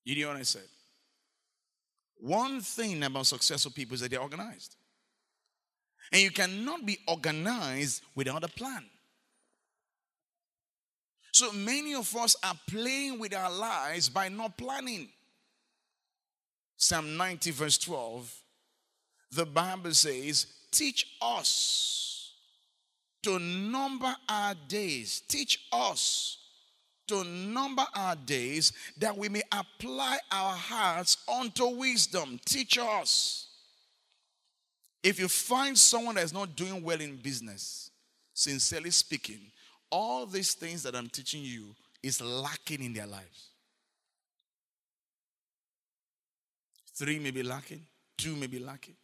You 0.04 0.24
know 0.24 0.30
what 0.30 0.38
I 0.38 0.42
said? 0.42 0.64
One 2.16 2.62
thing 2.62 3.04
about 3.04 3.28
successful 3.28 3.72
people 3.72 3.94
is 3.94 4.02
that 4.02 4.10
they're 4.10 4.20
organized. 4.20 4.76
And 6.12 6.24
you 6.24 6.32
cannot 6.32 6.84
be 6.84 6.98
organized 7.08 8.02
without 8.16 8.44
a 8.44 8.48
plan. 8.48 8.86
So 11.32 11.52
many 11.52 11.94
of 11.94 12.16
us 12.16 12.36
are 12.44 12.58
playing 12.68 13.20
with 13.20 13.36
our 13.36 13.52
lives 13.52 14.10
by 14.10 14.30
not 14.30 14.58
planning. 14.58 15.10
Psalm 16.78 17.18
90, 17.18 17.52
verse 17.52 17.78
12, 17.78 18.34
the 19.32 19.46
Bible 19.46 19.94
says, 19.94 20.48
Teach 20.72 21.08
us 21.22 22.34
to 23.24 23.40
number 23.40 24.14
our 24.28 24.54
days. 24.68 25.22
Teach 25.28 25.66
us 25.72 26.38
to 27.08 27.24
number 27.24 27.86
our 27.96 28.16
days 28.16 28.74
that 28.98 29.18
we 29.18 29.30
may 29.30 29.42
apply 29.52 30.18
our 30.32 30.56
hearts 30.56 31.18
unto 31.32 31.68
wisdom. 31.68 32.40
Teach 32.46 32.78
us. 32.78 33.48
If 35.04 35.20
you 35.20 35.28
find 35.28 35.78
someone 35.78 36.16
that's 36.16 36.34
not 36.34 36.56
doing 36.56 36.84
well 36.84 37.00
in 37.00 37.16
business, 37.18 37.92
sincerely 38.34 38.92
speaking, 38.92 39.52
all 39.92 40.26
these 40.26 40.54
things 40.56 40.84
that 40.84 40.96
I'm 40.96 41.10
teaching 41.10 41.44
you 41.44 41.76
is 42.02 42.22
lacking 42.22 42.84
in 42.84 42.94
their 42.94 43.08
lives. 43.08 43.50
Three 46.98 47.20
may 47.20 47.32
be 47.32 47.44
lacking, 47.44 47.86
two 48.18 48.36
may 48.36 48.48
be 48.48 48.60
lacking. 48.60 48.96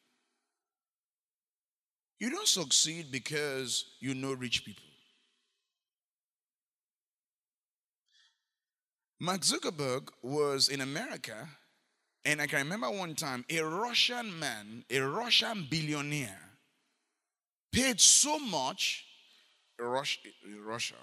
You 2.20 2.30
don't 2.30 2.48
succeed 2.48 3.12
because 3.12 3.86
you 4.00 4.14
know 4.14 4.34
rich 4.34 4.64
people. 4.64 4.84
Mark 9.20 9.42
Zuckerberg 9.42 10.10
was 10.24 10.70
in 10.70 10.82
America, 10.82 11.48
and 12.24 12.42
I 12.42 12.48
can 12.48 12.60
remember 12.60 12.90
one 12.90 13.14
time 13.14 13.44
a 13.50 13.60
Russian 13.62 14.40
man, 14.40 14.84
a 14.90 15.00
Russian 15.00 15.68
billionaire, 15.70 16.40
paid 17.72 18.00
so 18.00 18.40
much 18.40 19.06
Russia 19.80 20.96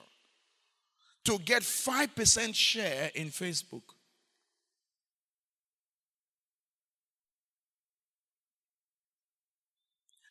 to 1.24 1.38
get 1.38 1.62
5% 1.62 2.54
share 2.54 3.10
in 3.14 3.28
Facebook. 3.28 3.82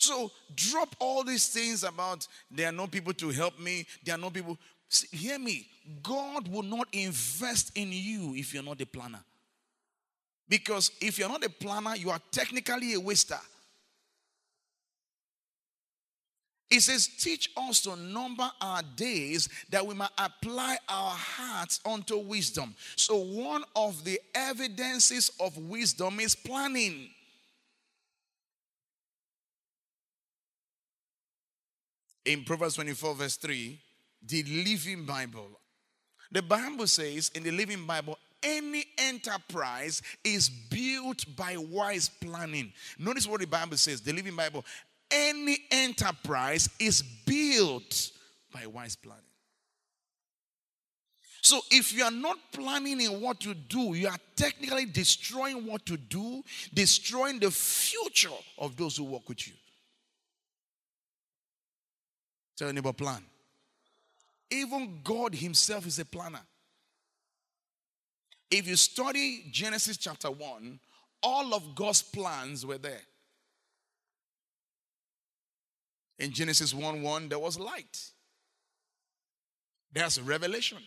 So 0.08 0.32
drop 0.56 0.96
all 1.00 1.24
these 1.26 1.50
things 1.50 1.84
about 1.84 2.26
there 2.50 2.70
are 2.70 2.72
no 2.72 2.88
people 2.88 3.12
to 3.16 3.30
help 3.30 3.60
me, 3.60 3.86
there 4.06 4.16
are 4.16 4.18
no 4.18 4.30
people. 4.30 4.58
See, 4.88 5.16
hear 5.16 5.38
me. 5.38 5.68
God 6.02 6.48
will 6.48 6.64
not 6.64 6.88
invest 6.94 7.78
in 7.78 7.90
you 7.92 8.34
if 8.36 8.54
you're 8.54 8.64
not 8.64 8.80
a 8.80 8.86
planner. 8.86 9.20
Because 10.48 10.92
if 11.02 11.20
you're 11.20 11.28
not 11.28 11.44
a 11.44 11.50
planner, 11.50 11.98
you 11.98 12.10
are 12.10 12.22
technically 12.32 12.94
a 12.94 13.00
waster. 13.00 13.40
It 16.70 16.82
says, 16.82 17.08
Teach 17.08 17.52
us 17.58 17.82
to 17.82 17.98
number 17.98 18.50
our 18.62 18.82
days 18.96 19.50
that 19.72 19.86
we 19.86 19.94
might 19.94 20.10
apply 20.18 20.78
our 20.88 21.12
hearts 21.12 21.82
unto 21.86 22.18
wisdom. 22.18 22.74
So, 22.96 23.18
one 23.18 23.66
of 23.76 24.06
the 24.06 24.22
evidences 24.34 25.32
of 25.40 25.58
wisdom 25.58 26.22
is 26.22 26.34
planning. 26.34 27.10
In 32.28 32.44
Proverbs 32.44 32.76
24, 32.76 33.16
verse 33.16 33.38
3, 33.38 33.80
the 34.22 34.44
Living 34.44 35.06
Bible, 35.06 35.48
the 36.30 36.42
Bible 36.42 36.86
says 36.86 37.32
in 37.34 37.42
the 37.42 37.52
Living 37.52 37.86
Bible, 37.86 38.20
any 38.44 38.84
enterprise 38.98 40.02
is 40.26 40.50
built 40.50 41.24
by 41.38 41.56
wise 41.56 42.10
planning. 42.10 42.74
Notice 43.00 43.28
what 43.28 43.40
the 43.40 43.48
Bible 43.48 43.78
says, 43.78 44.02
the 44.02 44.12
Living 44.12 44.36
Bible, 44.36 44.66
any 45.10 45.58
enterprise 45.72 46.70
is 46.82 47.02
built 47.02 48.12
by 48.54 48.66
wise 48.68 48.98
planning. 48.98 49.24
So 51.42 51.62
if 51.72 51.94
you 51.94 52.04
are 52.04 52.12
not 52.12 52.38
planning 52.52 53.00
in 53.00 53.22
what 53.22 53.46
you 53.46 53.54
do, 53.54 53.94
you 53.94 54.10
are 54.10 54.20
technically 54.36 54.84
destroying 54.86 55.66
what 55.66 55.90
you 55.90 55.96
do, 55.96 56.44
destroying 56.74 57.40
the 57.40 57.52
future 57.52 58.36
of 58.58 58.76
those 58.76 58.98
who 58.98 59.06
work 59.06 59.30
with 59.30 59.48
you. 59.48 59.54
Tell 62.58 62.70
anybody 62.70 62.96
plan. 62.96 63.24
Even 64.50 65.00
God 65.04 65.36
Himself 65.36 65.86
is 65.86 66.00
a 66.00 66.06
planner. 66.06 66.42
If 68.50 68.68
you 68.68 68.76
study 68.76 69.46
Genesis 69.52 69.98
chapter 69.98 70.32
1, 70.32 70.80
all 71.22 71.54
of 71.54 71.76
God's 71.76 72.02
plans 72.02 72.66
were 72.66 72.78
there. 72.78 73.02
In 76.20 76.32
Genesis 76.32 76.74
1 76.74 77.02
1, 77.02 77.30
there 77.30 77.40
was 77.40 77.60
light. 77.60 78.10
There's 79.94 80.18
a 80.18 80.24
revelation. 80.24 80.80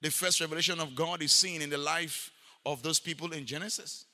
The 0.00 0.10
first 0.10 0.40
revelation 0.40 0.80
of 0.80 0.94
God 0.94 1.22
is 1.22 1.32
seen 1.32 1.62
in 1.62 1.70
the 1.70 1.78
life 1.78 2.30
of 2.64 2.82
those 2.82 3.00
people 3.00 3.32
in 3.32 3.44
Genesis. 3.44 4.04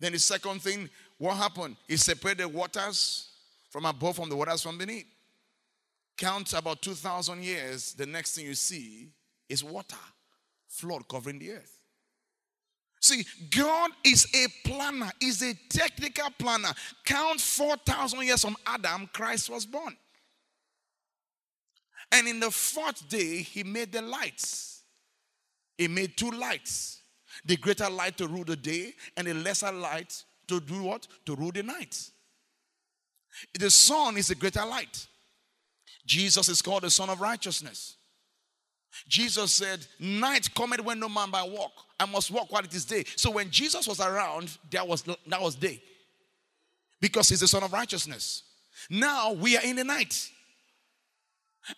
Then 0.00 0.12
the 0.12 0.18
second 0.18 0.60
thing, 0.62 0.90
what 1.18 1.36
happened? 1.36 1.76
He 1.86 1.96
separated 1.96 2.46
waters 2.46 3.28
from 3.70 3.84
above, 3.84 4.16
from 4.16 4.28
the 4.28 4.36
waters 4.36 4.62
from 4.62 4.76
beneath. 4.76 5.06
Count 6.16 6.52
about 6.52 6.82
2,000 6.82 7.42
years, 7.42 7.94
the 7.94 8.06
next 8.06 8.34
thing 8.34 8.46
you 8.46 8.54
see 8.54 9.08
is 9.48 9.64
water, 9.64 9.96
flood 10.68 11.08
covering 11.08 11.38
the 11.38 11.52
earth. 11.52 11.78
See, 13.00 13.24
God 13.50 13.90
is 14.04 14.26
a 14.32 14.68
planner, 14.68 15.10
is 15.20 15.42
a 15.42 15.54
technical 15.68 16.30
planner. 16.38 16.72
Count 17.04 17.40
4,000 17.40 18.22
years 18.22 18.42
from 18.42 18.56
Adam, 18.66 19.08
Christ 19.12 19.50
was 19.50 19.66
born. 19.66 19.96
And 22.12 22.28
in 22.28 22.38
the 22.38 22.50
fourth 22.50 23.08
day, 23.08 23.38
he 23.38 23.64
made 23.64 23.90
the 23.90 24.02
lights. 24.02 24.82
He 25.76 25.88
made 25.88 26.16
two 26.16 26.30
lights 26.30 27.02
the 27.44 27.56
greater 27.56 27.88
light 27.88 28.16
to 28.18 28.28
rule 28.28 28.44
the 28.44 28.56
day, 28.56 28.94
and 29.16 29.26
the 29.26 29.34
lesser 29.34 29.72
light 29.72 30.24
to 30.48 30.60
do 30.60 30.82
what? 30.82 31.06
To 31.26 31.34
rule 31.34 31.52
the 31.52 31.62
night. 31.62 32.10
The 33.58 33.70
sun 33.70 34.16
is 34.16 34.28
the 34.28 34.34
greater 34.34 34.64
light. 34.64 35.06
Jesus 36.04 36.48
is 36.48 36.62
called 36.62 36.82
the 36.82 36.90
Son 36.90 37.08
of 37.10 37.20
Righteousness. 37.20 37.96
Jesus 39.08 39.52
said, 39.52 39.86
Night 39.98 40.54
cometh 40.54 40.80
when 40.80 41.00
no 41.00 41.08
man 41.08 41.30
by 41.30 41.42
walk. 41.42 41.72
I 41.98 42.06
must 42.06 42.30
walk 42.30 42.52
while 42.52 42.64
it 42.64 42.74
is 42.74 42.84
day. 42.84 43.04
So 43.16 43.30
when 43.30 43.50
Jesus 43.50 43.86
was 43.86 44.00
around, 44.00 44.56
that 44.70 44.86
was 44.86 45.02
that 45.02 45.40
was 45.40 45.54
day. 45.54 45.82
Because 47.00 47.28
he's 47.28 47.40
the 47.40 47.48
Son 47.48 47.62
of 47.62 47.72
Righteousness. 47.72 48.42
Now 48.90 49.32
we 49.32 49.56
are 49.56 49.62
in 49.62 49.76
the 49.76 49.84
night. 49.84 50.30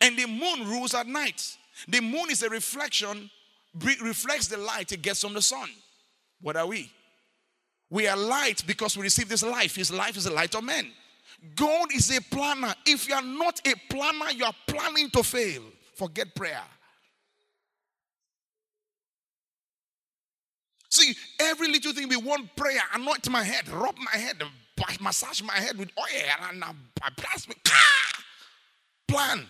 And 0.01 0.19
the 0.19 0.27
moon 0.27 0.69
rules 0.69 0.95
at 0.95 1.07
night. 1.07 1.57
The 1.89 2.01
moon 2.01 2.31
is 2.31 2.43
a 2.43 2.49
reflection, 2.49 3.31
reflects 4.03 4.49
the 4.49 4.57
light 4.57 4.93
it 4.93 5.03
gets 5.03 5.21
from 5.21 5.35
the 5.35 5.43
sun. 5.43 5.69
What 6.41 6.57
are 6.57 6.67
we? 6.67 6.91
We 7.91 8.09
are 8.09 8.17
light 8.17 8.65
because 8.67 8.97
we 8.97 9.03
receive 9.03 9.29
this 9.29 9.43
life. 9.43 9.77
His 9.77 9.93
life 9.93 10.17
is 10.17 10.25
the 10.25 10.33
light 10.33 10.55
of 10.55 10.65
men. 10.65 10.91
God 11.55 11.93
is 11.95 12.17
a 12.17 12.21
planner. 12.21 12.75
If 12.87 13.09
you 13.09 13.15
are 13.15 13.23
not 13.23 13.61
a 13.67 13.75
planner, 13.89 14.31
you 14.33 14.45
are 14.45 14.55
planning 14.67 15.11
to 15.11 15.23
fail. 15.23 15.63
Forget 15.95 16.35
prayer. 16.35 16.63
See, 20.91 21.15
every 21.41 21.69
little 21.69 21.93
thing 21.93 22.09
we 22.09 22.17
want 22.17 22.55
prayer, 22.55 22.81
anoint 22.95 23.29
my 23.29 23.43
head, 23.43 23.69
rub 23.69 23.97
my 23.99 24.19
head, 24.19 24.43
massage 25.01 25.43
my 25.43 25.55
head 25.55 25.77
with 25.77 25.91
oil, 25.99 26.49
and 26.51 26.63
I 26.63 26.73
blast 27.17 27.49
me. 27.49 27.57
Plan. 29.09 29.47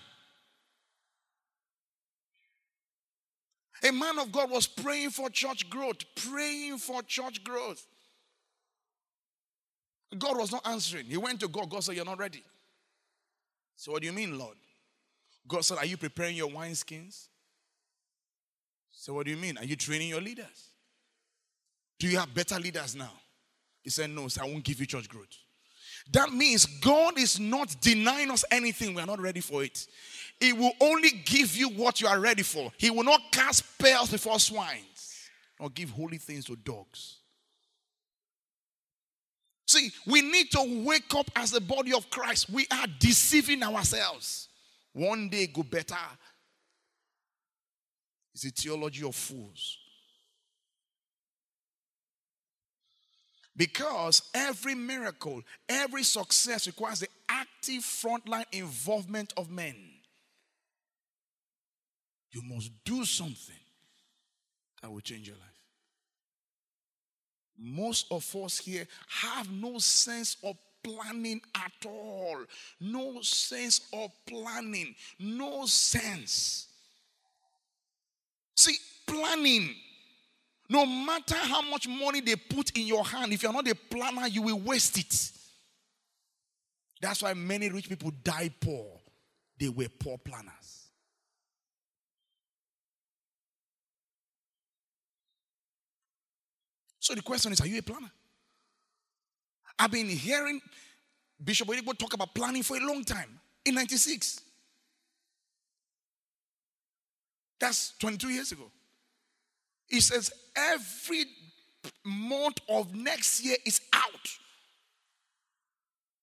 A 3.87 3.93
man 3.93 4.19
of 4.19 4.33
God 4.33 4.51
was 4.51 4.67
praying 4.67 5.11
for 5.11 5.29
church 5.29 5.69
growth, 5.69 5.99
praying 6.17 6.79
for 6.79 7.03
church 7.03 7.45
growth. 7.45 7.87
God 10.19 10.39
was 10.39 10.53
not 10.53 10.67
answering. 10.67 11.07
He 11.07 11.17
went 11.17 11.41
to 11.41 11.49
God. 11.49 11.71
God 11.71 11.85
said, 11.85 11.97
You're 11.97 12.05
not 12.05 12.19
ready. 12.19 12.43
So, 13.77 13.93
what 13.93 14.03
do 14.03 14.07
you 14.07 14.13
mean, 14.13 14.39
Lord? 14.39 14.57
God 15.47 15.65
said, 15.65 15.79
Are 15.79 15.87
you 15.87 15.97
preparing 15.97 16.37
your 16.37 16.49
wineskins? 16.49 17.29
So, 18.93 19.15
what 19.15 19.25
do 19.25 19.31
you 19.31 19.37
mean? 19.37 19.59
Are 19.59 19.65
you 19.65 19.77
training 19.77 20.09
your 20.09 20.21
leaders? 20.21 20.71
Do 21.99 22.09
you 22.09 22.19
have 22.19 22.33
better 22.35 22.59
leaders 22.59 22.95
now? 22.95 23.13
He 23.83 23.91
said, 23.91 24.11
No, 24.11 24.29
so 24.29 24.43
I 24.43 24.47
won't 24.47 24.65
give 24.65 24.81
you 24.81 24.87
church 24.87 25.09
growth. 25.09 25.29
That 26.13 26.33
means 26.33 26.67
God 26.67 27.19
is 27.19 27.41
not 27.41 27.75
denying 27.81 28.31
us 28.31 28.45
anything. 28.51 28.95
We 28.95 29.01
are 29.01 29.07
not 29.07 29.21
ready 29.21 29.41
for 29.41 29.65
it. 29.65 29.87
He 30.39 30.53
will 30.53 30.73
only 30.81 31.11
give 31.25 31.57
you 31.57 31.71
what 31.71 32.01
you 32.01 32.09
are 32.09 32.21
ready 32.21 32.43
for. 32.43 32.71
He 32.77 32.91
will 32.91 33.05
not 33.05 33.21
cast 33.33 33.79
pearls 33.79 34.11
before 34.11 34.39
swines 34.39 35.31
or 35.59 35.71
give 35.71 35.91
holy 35.91 36.19
things 36.19 36.45
to 36.47 36.57
dogs. 36.57 37.21
See, 39.75 39.91
we 40.07 40.23
need 40.23 40.53
to 40.53 40.85
wake 40.85 41.13
up 41.17 41.29
as 41.35 41.51
the 41.51 41.61
body 41.61 41.93
of 41.93 42.09
Christ. 42.09 42.49
We 42.49 42.67
are 42.71 42.87
deceiving 43.01 43.63
ourselves. 43.63 44.49
One 44.93 45.29
day 45.29 45.49
go 45.49 45.65
better. 45.65 45.97
It's 48.33 48.47
a 48.47 48.51
theology 48.51 49.05
of 49.05 49.17
fools. 49.17 49.79
Because 53.57 54.23
every 54.33 54.77
miracle, 54.77 55.43
every 55.69 56.05
success 56.05 56.69
requires 56.69 57.01
the 57.01 57.09
active 57.29 57.83
frontline 57.83 58.47
involvement 58.53 59.33
of 59.37 59.51
men. 59.51 59.75
You 62.31 62.43
must 62.43 62.71
do 62.85 63.05
something 63.05 63.55
that 64.83 64.91
will 64.91 65.01
change 65.01 65.27
your 65.27 65.37
life. 65.37 65.54
Most 67.59 68.07
of 68.11 68.35
us 68.37 68.59
here 68.59 68.87
have 69.09 69.51
no 69.51 69.79
sense 69.79 70.37
of 70.43 70.57
planning 70.83 71.41
at 71.55 71.87
all. 71.87 72.39
No 72.81 73.21
sense 73.23 73.89
of 73.93 74.11
planning. 74.27 74.95
No 75.19 75.67
sense. 75.67 76.69
See, 78.57 78.77
planning 79.07 79.75
no 80.69 80.87
matter 80.87 81.37
how 81.37 81.63
much 81.63 81.87
money 81.87 82.21
they 82.21 82.37
put 82.37 82.77
in 82.77 82.87
your 82.87 83.05
hand, 83.05 83.33
if 83.33 83.43
you're 83.43 83.53
not 83.53 83.69
a 83.69 83.75
planner, 83.75 84.27
you 84.27 84.43
will 84.43 84.59
waste 84.59 84.99
it. 84.99 85.31
That's 87.01 87.23
why 87.23 87.35
many 87.35 87.69
rich 87.69 87.89
people 87.89 88.11
die 88.23 88.51
poor. 88.61 88.87
They 89.59 89.69
were 89.69 89.89
poor 89.99 90.19
planners. 90.19 90.84
So 97.05 97.15
the 97.15 97.21
question 97.21 97.53
is 97.53 97.61
Are 97.61 97.67
you 97.67 97.79
a 97.79 97.83
planner? 97.83 98.11
I've 99.79 99.91
been 99.91 100.09
hearing 100.09 100.59
Bishop 101.43 101.69
Oyedepo 101.69 101.99
talk 101.99 102.15
about 102.15 102.35
planning 102.35 102.63
for 102.63 102.79
a 102.79 102.81
long 102.81 103.05
time 103.05 103.39
in 103.63 103.75
96. 103.75 104.41
That's 107.61 107.93
22 107.99 108.29
years 108.31 108.53
ago. 108.53 108.71
He 109.87 110.01
says 110.01 110.33
every 110.57 111.27
month 112.05 112.61
of 112.71 112.95
next 112.95 113.45
year 113.45 113.57
is 113.67 113.83
out. 113.93 114.39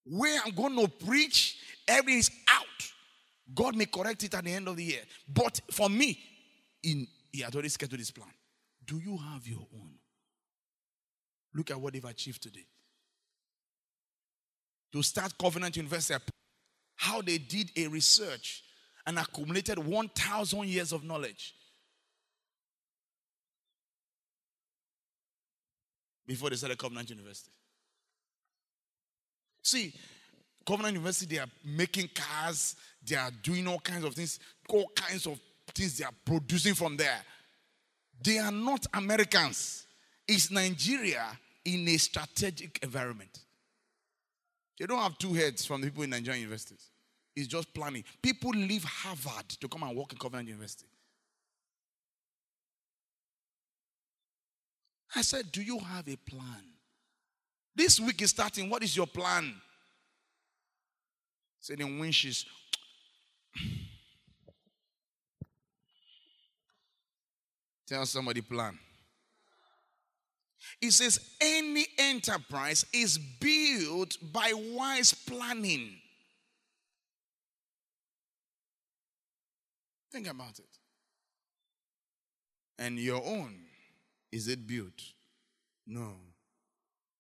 Where 0.04 0.42
I'm 0.44 0.56
going 0.56 0.76
to 0.80 0.88
preach, 1.06 1.58
everything 1.88 2.20
is 2.20 2.32
out. 2.50 2.66
God 3.54 3.76
may 3.76 3.86
correct 3.86 4.24
it 4.24 4.34
at 4.34 4.44
the 4.44 4.52
end 4.52 4.68
of 4.68 4.78
the 4.78 4.84
year. 4.84 5.02
But 5.32 5.62
for 5.70 5.92
me, 5.92 6.18
in 6.82 7.06
he 7.32 7.42
had 7.42 7.54
already 7.54 7.70
scheduled 7.70 8.00
this 8.00 8.10
plan. 8.10 8.34
Do 8.84 8.98
you 8.98 9.18
have 9.18 9.48
your 9.48 9.68
own? 9.76 10.01
Look 11.54 11.72
at 11.72 11.80
what 11.80 11.94
they've 11.94 12.06
achieved 12.06 12.42
today. 12.42 12.66
To 14.94 15.02
start 15.04 15.38
Covenant 15.38 15.76
University, 15.78 16.20
how 16.96 17.22
they 17.22 17.38
did 17.38 17.72
a 17.76 17.88
research 17.88 18.64
and 19.06 19.18
accumulated 19.18 19.80
1,000 19.80 20.68
years 20.68 20.92
of 20.92 21.04
knowledge. 21.04 21.56
before 26.32 26.50
they 26.50 26.56
started 26.56 26.78
Covenant 26.78 27.10
University. 27.10 27.52
See, 29.62 29.94
Covenant 30.66 30.94
University, 30.94 31.36
they 31.36 31.42
are 31.42 31.50
making 31.66 32.10
cars, 32.16 32.78
they 33.06 33.18
are 33.18 33.32
doing 33.44 33.68
all 33.68 33.80
kinds 33.80 34.06
of 34.06 34.14
things, 34.14 34.40
all 34.70 34.90
kinds 34.96 35.28
of 35.28 35.38
things 35.76 35.98
they 35.98 36.06
are 36.06 36.14
producing 36.24 36.74
from 36.74 36.96
there. 36.96 37.22
They 38.24 38.38
are 38.38 38.52
not 38.52 38.86
Americans. 38.94 39.88
It's 40.34 40.50
Nigeria 40.50 41.38
in 41.66 41.86
a 41.90 41.98
strategic 41.98 42.80
environment. 42.82 43.38
They 44.80 44.86
don't 44.86 45.02
have 45.02 45.18
two 45.18 45.34
heads 45.34 45.66
from 45.66 45.82
the 45.82 45.88
people 45.88 46.04
in 46.04 46.12
Nigerian 46.12 46.44
universities. 46.44 46.86
It's 47.36 47.48
just 47.48 47.74
planning. 47.74 48.06
People 48.22 48.52
leave 48.52 48.86
Harvard 48.86 49.50
to 49.50 49.68
come 49.68 49.84
and 49.84 49.94
work 49.94 50.14
in 50.14 50.18
Covenant 50.18 50.48
University. 50.48 50.86
I 55.14 55.22
said, 55.22 55.52
Do 55.52 55.62
you 55.62 55.78
have 55.80 56.08
a 56.08 56.16
plan? 56.16 56.64
This 57.76 58.00
week 58.00 58.22
is 58.22 58.30
starting. 58.30 58.70
What 58.70 58.84
is 58.84 58.96
your 58.96 59.08
plan? 59.08 59.54
Said 61.60 61.82
in 61.82 62.00
winches. 62.00 62.46
Tell 67.86 68.06
somebody 68.06 68.40
plan. 68.40 68.80
It 70.80 70.92
says 70.92 71.20
any 71.40 71.86
enterprise 71.98 72.86
is 72.94 73.18
built 73.18 74.18
by 74.32 74.54
wise 74.54 75.14
planning. 75.14 75.96
Think 80.12 80.28
about 80.28 80.60
it. 80.60 80.66
And 82.78 83.00
your 83.00 83.24
own 83.24 83.56
is 84.32 84.48
it 84.48 84.66
built? 84.66 85.02
No. 85.86 86.14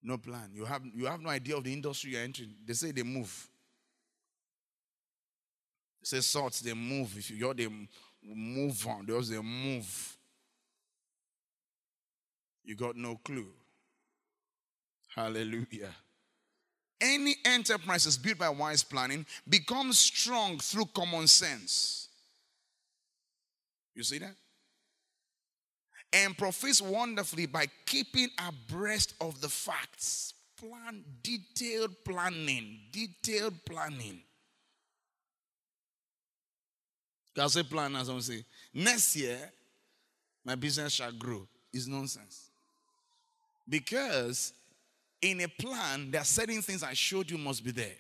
No 0.04 0.18
plan. 0.18 0.50
You 0.54 0.66
have, 0.66 0.82
you 0.96 1.06
have 1.06 1.22
no 1.22 1.30
idea 1.30 1.58
of 1.58 1.64
the 1.64 1.74
industry 1.74 2.12
you're 2.12 2.22
entering. 2.22 2.56
They 2.66 2.74
say 2.74 2.92
they 2.92 3.04
move. 3.04 3.48
They 6.02 6.06
say 6.06 6.22
sorts, 6.22 6.62
they 6.62 6.74
move. 6.74 7.16
If 7.18 7.30
you're 7.32 7.54
they 7.54 7.68
move 8.24 8.88
on, 8.88 9.06
those 9.06 9.30
they 9.30 9.40
move. 9.40 10.18
You 12.63 12.76
got 12.76 12.95
no 12.95 13.19
clue. 13.24 13.47
Hallelujah. 15.15 15.93
Any 17.00 17.36
enterprise 17.45 18.06
is 18.06 18.17
built 18.17 18.38
by 18.38 18.50
wise 18.50 18.84
planning 18.84 19.26
becomes 19.50 19.97
strong 19.97 20.60
through 20.60 20.86
common 20.93 21.28
sense. 21.28 22.08
You 23.95 24.04
see 24.04 24.19
that? 24.19 24.36
and 26.13 26.38
profits 26.38 26.82
wonderfully 26.82 27.45
by 27.45 27.67
keeping 27.86 28.30
abreast 28.47 29.13
of 29.21 29.39
the 29.41 29.50
facts. 29.50 30.34
Plan, 30.58 31.04
detailed 31.24 31.95
planning, 32.06 32.80
detailed 32.91 33.56
planning. 33.65 34.21
I 37.39 37.47
say 37.47 37.63
plan 37.63 37.95
as 37.95 38.10
I 38.10 38.19
say? 38.19 38.45
Next 38.74 39.15
year, 39.15 39.52
my 40.45 40.56
business 40.56 40.93
shall 40.93 41.13
grow. 41.13 41.47
It's 41.74 41.88
nonsense. 41.88 42.51
Because 43.67 44.54
in 45.21 45.41
a 45.41 45.47
plan, 45.47 46.12
there 46.12 46.21
are 46.21 46.26
certain 46.26 46.62
things 46.62 46.84
I 46.84 46.93
showed 46.93 47.30
you 47.30 47.38
must 47.38 47.63
be 47.63 47.71
there. 47.71 47.95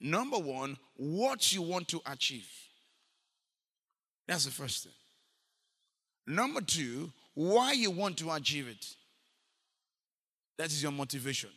Number 0.00 0.38
one, 0.38 0.78
what 0.96 1.52
you 1.52 1.62
want 1.62 1.88
to 1.88 2.00
achieve. 2.06 2.48
That's 4.26 4.44
the 4.44 4.50
first 4.50 4.84
thing. 4.84 4.92
Number 6.26 6.60
two, 6.60 7.12
why 7.34 7.72
you 7.72 7.90
want 7.90 8.16
to 8.18 8.30
achieve 8.30 8.68
it. 8.68 8.86
That 10.56 10.68
is 10.68 10.82
your 10.82 10.92
motivation. 10.92 11.50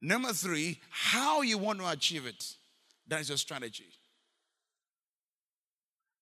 Number 0.00 0.32
three, 0.32 0.80
how 0.90 1.42
you 1.42 1.58
want 1.58 1.78
to 1.80 1.88
achieve 1.88 2.26
it. 2.26 2.54
That 3.06 3.20
is 3.20 3.28
your 3.28 3.38
strategy. 3.38 3.86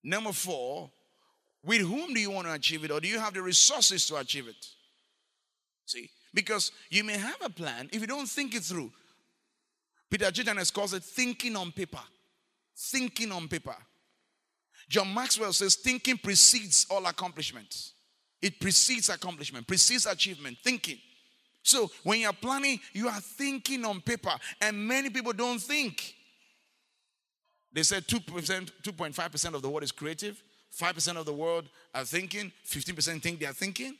Number 0.03 0.33
four, 0.33 0.91
with 1.65 1.81
whom 1.81 2.15
do 2.15 2.21
you 2.21 2.31
want 2.31 2.47
to 2.47 2.53
achieve 2.53 2.85
it, 2.85 2.91
or 2.91 3.01
do 3.01 3.09
you 3.09 3.19
have 3.19 3.35
the 3.35 3.43
resources 3.43 4.07
to 4.07 4.17
achieve 4.17 4.47
it? 4.47 4.69
See, 5.87 6.11
because 6.35 6.73
you 6.91 7.05
may 7.05 7.17
have 7.17 7.41
a 7.43 7.49
plan 7.49 7.89
if 7.93 8.01
you 8.01 8.07
don't 8.07 8.29
think 8.29 8.55
it 8.55 8.63
through. 8.63 8.93
Peter 10.11 10.27
Gitan 10.27 10.57
has 10.57 10.71
called 10.71 10.95
it 10.95 11.03
thinking 11.03 11.57
on 11.57 11.73
paper. 11.73 12.03
Thinking 12.77 13.33
on 13.33 13.49
paper. 13.49 13.77
John 14.89 15.13
Maxwell 15.13 15.53
says 15.53 15.77
thinking 15.77 16.19
precedes 16.19 16.87
all 16.91 17.07
accomplishments. 17.07 17.93
It 18.43 18.61
precedes 18.61 19.09
accomplishment, 19.09 19.67
precedes 19.67 20.07
achievement, 20.07 20.59
thinking. 20.63 20.99
So 21.63 21.91
when 22.05 22.21
you're 22.21 22.33
planning, 22.33 22.79
you 22.93 23.09
are 23.09 23.21
thinking 23.21 23.85
on 23.85 24.01
paper, 24.01 24.33
and 24.61 24.77
many 24.87 25.11
people 25.11 25.33
don't 25.33 25.59
think. 25.59 26.15
They 27.73 27.83
said 27.83 28.07
2%, 28.07 28.21
2.5% 28.83 29.55
of 29.55 29.63
the 29.63 29.69
world 29.69 29.83
is 29.83 29.91
creative, 29.91 30.41
5% 30.79 31.17
of 31.17 31.27
the 31.27 31.33
world 31.33 31.69
are 31.95 32.05
thinking, 32.05 32.53
15% 32.67 33.21
think 33.21 33.41
they 33.41 33.47
are 33.47 33.53
thinking. 33.53 33.97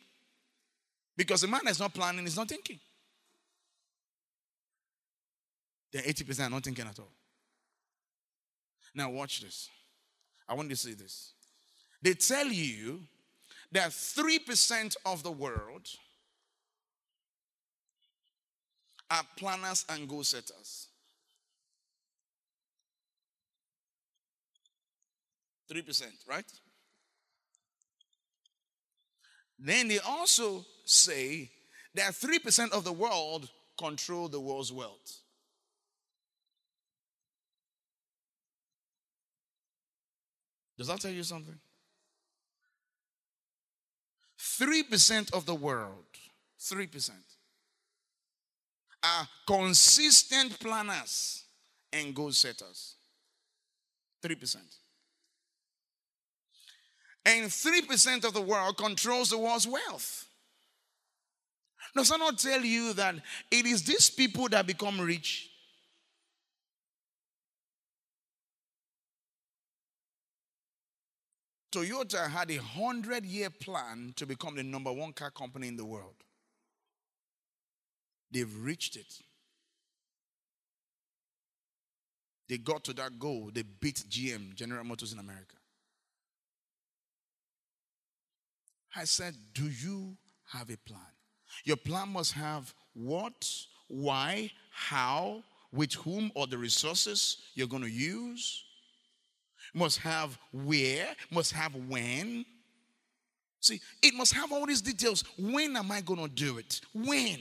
Because 1.17 1.43
a 1.45 1.49
man 1.49 1.63
that's 1.65 1.81
not 1.81 1.95
planning 1.95 2.27
is 2.27 2.37
not 2.37 2.49
thinking. 2.49 2.79
Then 5.93 6.03
80% 6.03 6.47
are 6.47 6.51
not 6.51 6.65
thinking 6.65 6.87
at 6.87 6.99
all. 6.99 7.13
Now, 8.95 9.11
watch 9.11 9.41
this. 9.41 9.69
I 10.49 10.55
want 10.55 10.69
you 10.69 10.77
to 10.77 10.81
see 10.81 10.95
this. 10.95 11.33
They 12.03 12.15
tell 12.15 12.47
you 12.47 13.01
that 13.73 13.91
3% 13.91 14.97
of 15.05 15.23
the 15.23 15.31
world 15.31 15.89
are 19.11 19.23
planners 19.37 19.85
and 19.89 20.09
goal 20.09 20.25
setters. 20.25 20.89
3%, 25.71 26.05
right? 26.29 26.45
Then 29.59 29.89
they 29.89 29.99
also 29.99 30.65
say 30.87 31.51
that 31.95 32.13
3% 32.13 32.73
of 32.73 32.85
the 32.85 32.93
world 32.93 33.51
control 33.79 34.29
the 34.29 34.41
world's 34.41 34.73
wealth. 34.73 35.21
Does 40.79 40.89
that 40.89 41.01
tell 41.01 41.11
you 41.11 41.23
something? 41.23 41.59
3% 44.39 45.35
of 45.35 45.45
the 45.47 45.55
world, 45.55 46.05
3%, 46.61 47.11
are 49.03 49.29
consistent 49.47 50.59
planners 50.61 51.45
and 51.93 52.15
goal 52.15 52.33
setters. 52.33 52.95
3%. 54.23 54.57
And 57.25 57.47
3% 57.47 58.25
of 58.25 58.35
the 58.35 58.41
world 58.41 58.77
controls 58.77 59.31
the 59.31 59.39
world's 59.39 59.67
wealth. 59.67 60.26
Does 61.97 62.11
that 62.11 62.19
not 62.19 62.39
tell 62.39 62.61
you 62.61 62.93
that 62.93 63.15
it 63.51 63.65
is 63.65 63.83
these 63.83 64.11
people 64.11 64.49
that 64.51 64.67
become 64.67 65.01
rich? 65.01 65.51
Toyota 71.73 72.29
had 72.29 72.51
a 72.51 72.57
hundred 72.57 73.25
year 73.25 73.49
plan 73.49 74.13
to 74.17 74.27
become 74.27 74.57
the 74.57 74.63
number 74.63 74.93
one 74.93 75.13
car 75.15 75.31
company 75.31 75.69
in 75.69 75.77
the 75.77 75.85
world. 75.85 76.15
They've 78.31 78.55
reached 78.63 78.97
it. 78.97 79.21
They 82.49 82.59
got 82.59 82.85
to 82.85 82.93
that 82.95 83.19
goal. 83.19 83.51
They 83.53 83.63
beat 83.63 84.05
GM, 84.09 84.55
General 84.55 84.85
Motors 84.85 85.13
in 85.13 85.19
America. 85.19 85.57
I 88.95 89.05
said, 89.05 89.35
Do 89.55 89.65
you 89.65 90.17
have 90.53 90.71
a 90.71 90.77
plan? 90.77 91.16
Your 91.65 91.77
plan 91.77 92.09
must 92.09 92.33
have 92.33 92.73
what, 92.95 93.51
why, 93.89 94.51
how, 94.71 95.43
with 95.73 95.95
whom, 95.95 96.31
or 96.35 96.47
the 96.47 96.59
resources 96.59 97.39
you're 97.55 97.67
going 97.67 97.83
to 97.83 97.91
use. 97.91 98.65
Must 99.75 99.99
have 99.99 100.39
where, 100.53 101.09
must 101.31 101.53
have 101.53 101.75
when. 101.75 102.45
See, 103.61 103.81
it 104.03 104.15
must 104.15 104.33
have 104.33 104.53
all 104.53 104.67
these 104.67 104.81
details. 104.81 105.25
When 105.39 105.77
am 105.77 105.91
I 105.91 106.01
going 106.01 106.21
to 106.21 106.29
do 106.29 106.59
it? 106.59 106.81
When? 106.95 107.41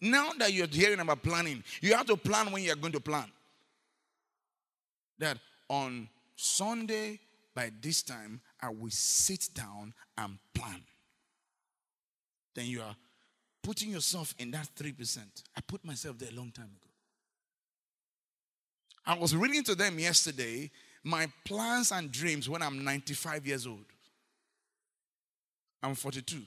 Now 0.00 0.32
that 0.38 0.52
you're 0.52 0.66
hearing 0.66 0.98
about 0.98 1.22
planning, 1.22 1.62
you 1.80 1.94
have 1.94 2.06
to 2.06 2.16
plan 2.16 2.50
when 2.50 2.64
you're 2.64 2.74
going 2.74 2.92
to 2.92 3.00
plan. 3.00 3.30
That 5.20 5.38
on 5.68 6.08
Sunday, 6.34 7.20
by 7.54 7.70
this 7.80 8.02
time, 8.02 8.40
I 8.60 8.70
will 8.70 8.90
sit 8.90 9.48
down 9.54 9.92
and 10.16 10.38
plan. 10.54 10.82
Then 12.54 12.66
you 12.66 12.82
are 12.82 12.96
putting 13.62 13.90
yourself 13.90 14.34
in 14.38 14.50
that 14.52 14.68
3%. 14.76 15.18
I 15.56 15.60
put 15.60 15.84
myself 15.84 16.18
there 16.18 16.30
a 16.30 16.34
long 16.34 16.50
time 16.50 16.66
ago. 16.66 16.88
I 19.04 19.18
was 19.18 19.34
reading 19.34 19.64
to 19.64 19.74
them 19.74 19.98
yesterday 19.98 20.70
my 21.04 21.26
plans 21.44 21.90
and 21.90 22.12
dreams 22.12 22.48
when 22.48 22.62
I'm 22.62 22.84
95 22.84 23.46
years 23.46 23.66
old. 23.66 23.84
I'm 25.82 25.94
42. 25.94 26.42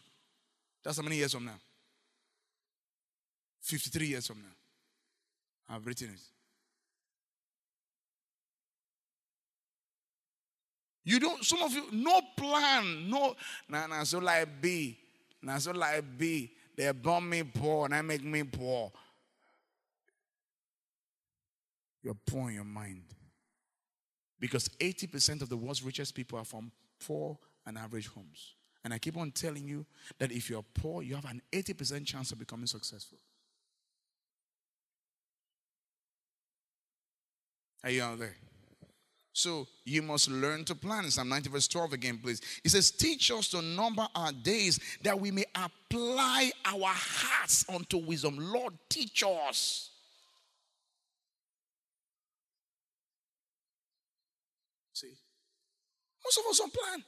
That's 0.84 0.98
how 0.98 1.04
many 1.04 1.18
years 1.18 1.34
from 1.34 1.46
now? 1.46 1.60
53 3.62 4.08
years 4.08 4.28
from 4.28 4.38
now. 4.38 5.76
I've 5.76 5.86
written 5.86 6.10
it. 6.10 6.22
You 11.06 11.20
don't, 11.20 11.46
some 11.46 11.62
of 11.62 11.72
you, 11.72 11.86
no 11.92 12.20
plan, 12.36 13.10
no, 13.10 13.36
nah, 13.70 13.86
nah, 13.86 14.04
so 14.04 14.18
like 14.18 14.60
B, 14.60 14.98
nah, 15.42 15.60
so 15.60 15.72
like 15.72 16.04
B. 16.18 16.52
They 16.76 16.92
bomb 16.92 17.30
me 17.30 17.44
poor 17.44 17.86
and 17.86 17.96
I 17.96 18.02
make 18.02 18.24
me 18.24 18.44
poor. 18.44 18.92
You're 22.04 22.18
poor 22.26 22.50
in 22.50 22.56
your 22.56 22.66
mind. 22.66 23.04
Because 24.40 24.68
80% 24.80 25.42
of 25.42 25.50
the 25.50 25.56
world's 25.56 25.84
richest 25.84 26.14
people 26.14 26.38
are 26.38 26.44
from 26.44 26.72
poor 27.06 27.38
and 27.66 27.78
average 27.78 28.08
homes. 28.08 28.56
And 28.84 28.94
I 28.94 28.98
keep 28.98 29.16
on 29.16 29.32
telling 29.32 29.68
you 29.68 29.86
that 30.20 30.32
if 30.32 30.50
you're 30.50 30.66
poor, 30.74 31.02
you 31.02 31.16
have 31.16 31.26
an 31.26 31.42
80% 31.52 32.06
chance 32.06 32.32
of 32.32 32.40
becoming 32.40 32.68
successful. 32.68 33.18
Are 37.84 37.90
you 37.90 38.04
out 38.04 38.20
there? 38.20 38.36
So 39.38 39.68
you 39.84 40.02
must 40.02 40.32
learn 40.32 40.64
to 40.64 40.74
plan. 40.74 41.12
Psalm 41.12 41.28
90, 41.28 41.50
verse 41.50 41.68
12 41.68 41.92
again, 41.92 42.18
please. 42.24 42.42
It 42.64 42.70
says, 42.70 42.90
Teach 42.90 43.32
us 43.32 43.50
to 43.50 43.62
number 43.62 44.08
our 44.16 44.32
days 44.32 44.80
that 45.04 45.20
we 45.20 45.30
may 45.30 45.44
apply 45.54 46.52
our 46.64 46.94
hearts 46.94 47.66
unto 47.68 47.98
wisdom. 47.98 48.38
Lord, 48.40 48.74
teach 48.88 49.26
us. 49.28 49.90
See, 54.94 55.12
most 56.24 56.38
of 56.38 56.46
us 56.50 56.58
don't 56.60 56.74
plan. 56.74 57.04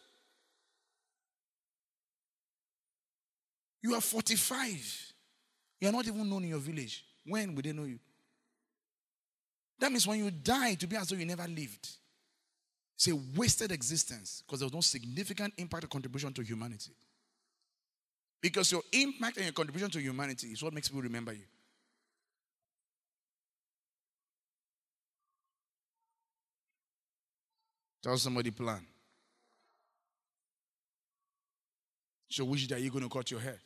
You 3.82 3.96
are 3.96 4.02
45. 4.02 5.14
You 5.80 5.88
are 5.88 5.94
not 5.94 6.06
even 6.06 6.30
known 6.30 6.44
in 6.44 6.50
your 6.50 6.60
village. 6.60 7.06
When 7.26 7.56
will 7.56 7.64
they 7.64 7.72
know 7.72 7.86
you? 7.86 8.00
That 9.80 9.94
means 9.94 10.06
when 10.06 10.20
you 10.20 10.30
die, 10.30 10.74
to 10.74 10.88
be 10.88 10.98
as 10.98 11.08
though 11.08 11.16
you 11.16 11.26
never 11.26 11.48
lived. 11.48 11.88
It's 12.98 13.08
a 13.10 13.16
wasted 13.36 13.72
existence 13.72 14.42
because 14.44 14.60
there 14.60 14.66
was 14.66 14.74
no 14.74 14.82
significant 14.82 15.54
impact 15.58 15.84
or 15.84 15.88
contribution 15.88 16.34
to 16.34 16.42
humanity. 16.42 16.94
Because 18.42 18.72
your 18.72 18.82
impact 18.92 19.38
and 19.38 19.46
your 19.46 19.54
contribution 19.54 19.92
to 19.92 20.02
humanity 20.02 20.48
is 20.48 20.64
what 20.64 20.74
makes 20.74 20.88
people 20.88 21.04
remember 21.04 21.32
you. 21.32 21.44
Tell 28.02 28.18
somebody 28.18 28.50
plan. 28.50 28.84
So 32.30 32.46
which 32.46 32.68
day 32.68 32.76
are 32.76 32.80
you 32.80 32.90
going 32.90 33.04
to 33.04 33.10
cut 33.10 33.30
your 33.30 33.42
hair? 33.42 33.60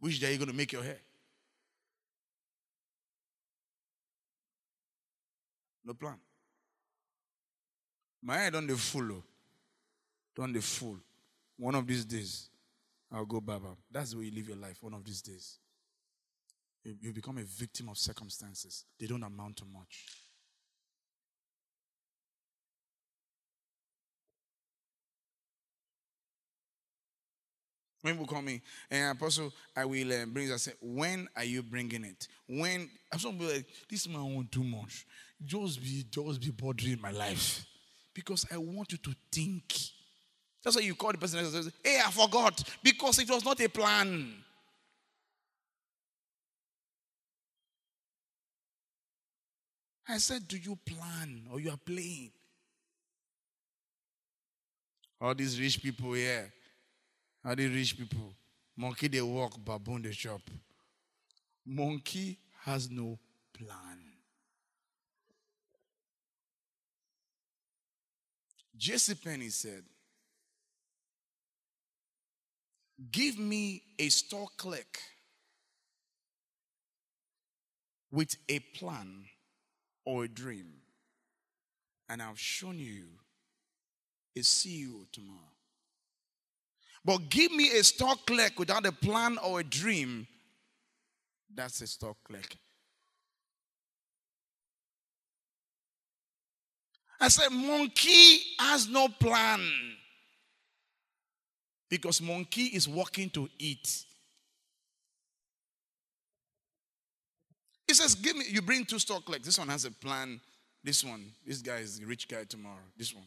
Which 0.00 0.18
day 0.18 0.28
are 0.28 0.32
you 0.32 0.38
going 0.38 0.50
to 0.50 0.56
make 0.56 0.72
your 0.72 0.82
hair? 0.82 0.98
No 5.88 5.94
plan. 5.94 6.16
My 8.22 8.36
head 8.36 8.54
on 8.54 8.66
the 8.66 8.76
full. 8.76 9.24
On 10.38 10.52
the 10.52 10.60
full. 10.60 10.98
One 11.56 11.74
of 11.74 11.86
these 11.86 12.04
days, 12.04 12.50
I'll 13.10 13.24
go 13.24 13.40
baba. 13.40 13.68
That's 13.90 14.10
the 14.10 14.18
way 14.18 14.24
you 14.26 14.32
live 14.32 14.48
your 14.48 14.58
life. 14.58 14.76
One 14.82 14.92
of 14.92 15.02
these 15.02 15.22
days. 15.22 15.58
You, 16.84 16.94
you 17.00 17.12
become 17.14 17.38
a 17.38 17.42
victim 17.42 17.88
of 17.88 17.96
circumstances. 17.96 18.84
They 19.00 19.06
don't 19.06 19.22
amount 19.22 19.56
to 19.56 19.64
much. 19.64 20.04
When 28.02 28.12
people 28.14 28.26
call 28.26 28.42
me, 28.42 28.60
and 28.90 29.16
Apostle, 29.16 29.52
I 29.74 29.86
will 29.86 30.12
uh, 30.12 30.26
bring. 30.26 30.52
I 30.52 30.56
say, 30.56 30.72
when 30.80 31.28
are 31.34 31.44
you 31.44 31.62
bringing 31.62 32.04
it? 32.04 32.28
When 32.46 32.88
I'm 33.10 33.38
like, 33.40 33.66
this 33.90 34.06
man 34.06 34.34
want 34.34 34.52
too 34.52 34.62
much 34.62 35.06
just 35.44 35.80
be 35.80 36.04
just 36.10 36.40
be 36.40 36.50
bothering 36.50 37.00
my 37.00 37.10
life 37.10 37.64
because 38.14 38.44
I 38.52 38.58
want 38.58 38.92
you 38.92 38.98
to 38.98 39.14
think. 39.30 39.72
That's 40.62 40.76
why 40.76 40.82
you 40.82 40.94
call 40.94 41.12
the 41.12 41.18
person 41.18 41.38
and 41.38 41.48
say, 41.64 41.70
Hey, 41.84 42.00
I 42.04 42.10
forgot 42.10 42.62
because 42.82 43.18
it 43.20 43.30
was 43.30 43.44
not 43.44 43.60
a 43.60 43.68
plan. 43.68 44.34
I 50.08 50.18
said, 50.18 50.48
Do 50.48 50.56
you 50.56 50.76
plan 50.84 51.46
or 51.52 51.60
you 51.60 51.70
are 51.70 51.76
playing? 51.76 52.32
All 55.20 55.34
these 55.34 55.60
rich 55.60 55.82
people 55.82 56.12
here, 56.12 56.52
all 57.44 57.54
these 57.56 57.70
rich 57.74 57.98
people, 57.98 58.32
monkey 58.76 59.08
they 59.08 59.20
walk, 59.20 59.56
baboon 59.64 60.02
they 60.02 60.10
chop. 60.10 60.40
Monkey 61.66 62.38
has 62.64 62.90
no 62.90 63.18
plan. 63.52 63.87
J.C. 68.78 69.14
Penney 69.16 69.48
said, 69.48 69.82
Give 73.10 73.38
me 73.38 73.82
a 73.98 74.08
store 74.08 74.48
clerk 74.56 74.98
with 78.10 78.36
a 78.48 78.60
plan 78.60 79.24
or 80.04 80.24
a 80.24 80.28
dream, 80.28 80.72
and 82.08 82.22
I've 82.22 82.38
shown 82.38 82.78
you 82.78 83.04
a 84.36 84.40
CEO 84.40 85.10
tomorrow. 85.12 85.38
But 87.04 87.28
give 87.30 87.52
me 87.52 87.70
a 87.78 87.84
store 87.84 88.16
clerk 88.26 88.58
without 88.58 88.86
a 88.86 88.92
plan 88.92 89.38
or 89.38 89.60
a 89.60 89.64
dream, 89.64 90.26
that's 91.54 91.80
a 91.80 91.86
store 91.86 92.16
clerk. 92.24 92.56
I 97.20 97.28
said, 97.28 97.50
Monkey 97.50 98.40
has 98.58 98.88
no 98.88 99.08
plan. 99.08 99.60
Because 101.90 102.20
monkey 102.20 102.64
is 102.64 102.86
walking 102.86 103.30
to 103.30 103.48
eat. 103.58 104.04
He 107.86 107.94
says, 107.94 108.14
Give 108.14 108.36
me, 108.36 108.44
you 108.48 108.60
bring 108.60 108.84
two 108.84 108.98
stock 108.98 109.28
legs. 109.28 109.46
This 109.46 109.58
one 109.58 109.68
has 109.68 109.86
a 109.86 109.90
plan. 109.90 110.40
This 110.84 111.02
one, 111.02 111.32
this 111.46 111.62
guy 111.62 111.78
is 111.78 111.98
the 111.98 112.06
rich 112.06 112.28
guy 112.28 112.44
tomorrow. 112.44 112.76
This 112.96 113.14
one. 113.14 113.24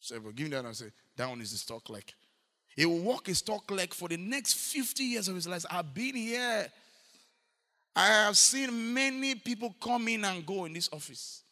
So, 0.00 0.18
but 0.20 0.34
give 0.34 0.48
me 0.48 0.56
that. 0.56 0.64
I 0.64 0.72
say, 0.72 0.86
that 1.16 1.28
one 1.28 1.40
is 1.42 1.52
the 1.52 1.58
stock 1.58 1.90
leg. 1.90 2.04
He 2.74 2.86
will 2.86 3.00
walk 3.00 3.26
his 3.26 3.38
stock 3.38 3.70
leg 3.70 3.92
for 3.92 4.08
the 4.08 4.16
next 4.16 4.54
50 4.54 5.02
years 5.04 5.28
of 5.28 5.34
his 5.34 5.46
life. 5.46 5.66
I've 5.70 5.92
been 5.92 6.14
here. 6.14 6.68
I 7.94 8.06
have 8.06 8.36
seen 8.36 8.94
many 8.94 9.34
people 9.34 9.74
come 9.80 10.08
in 10.08 10.24
and 10.24 10.46
go 10.46 10.64
in 10.64 10.72
this 10.72 10.88
office. 10.92 11.42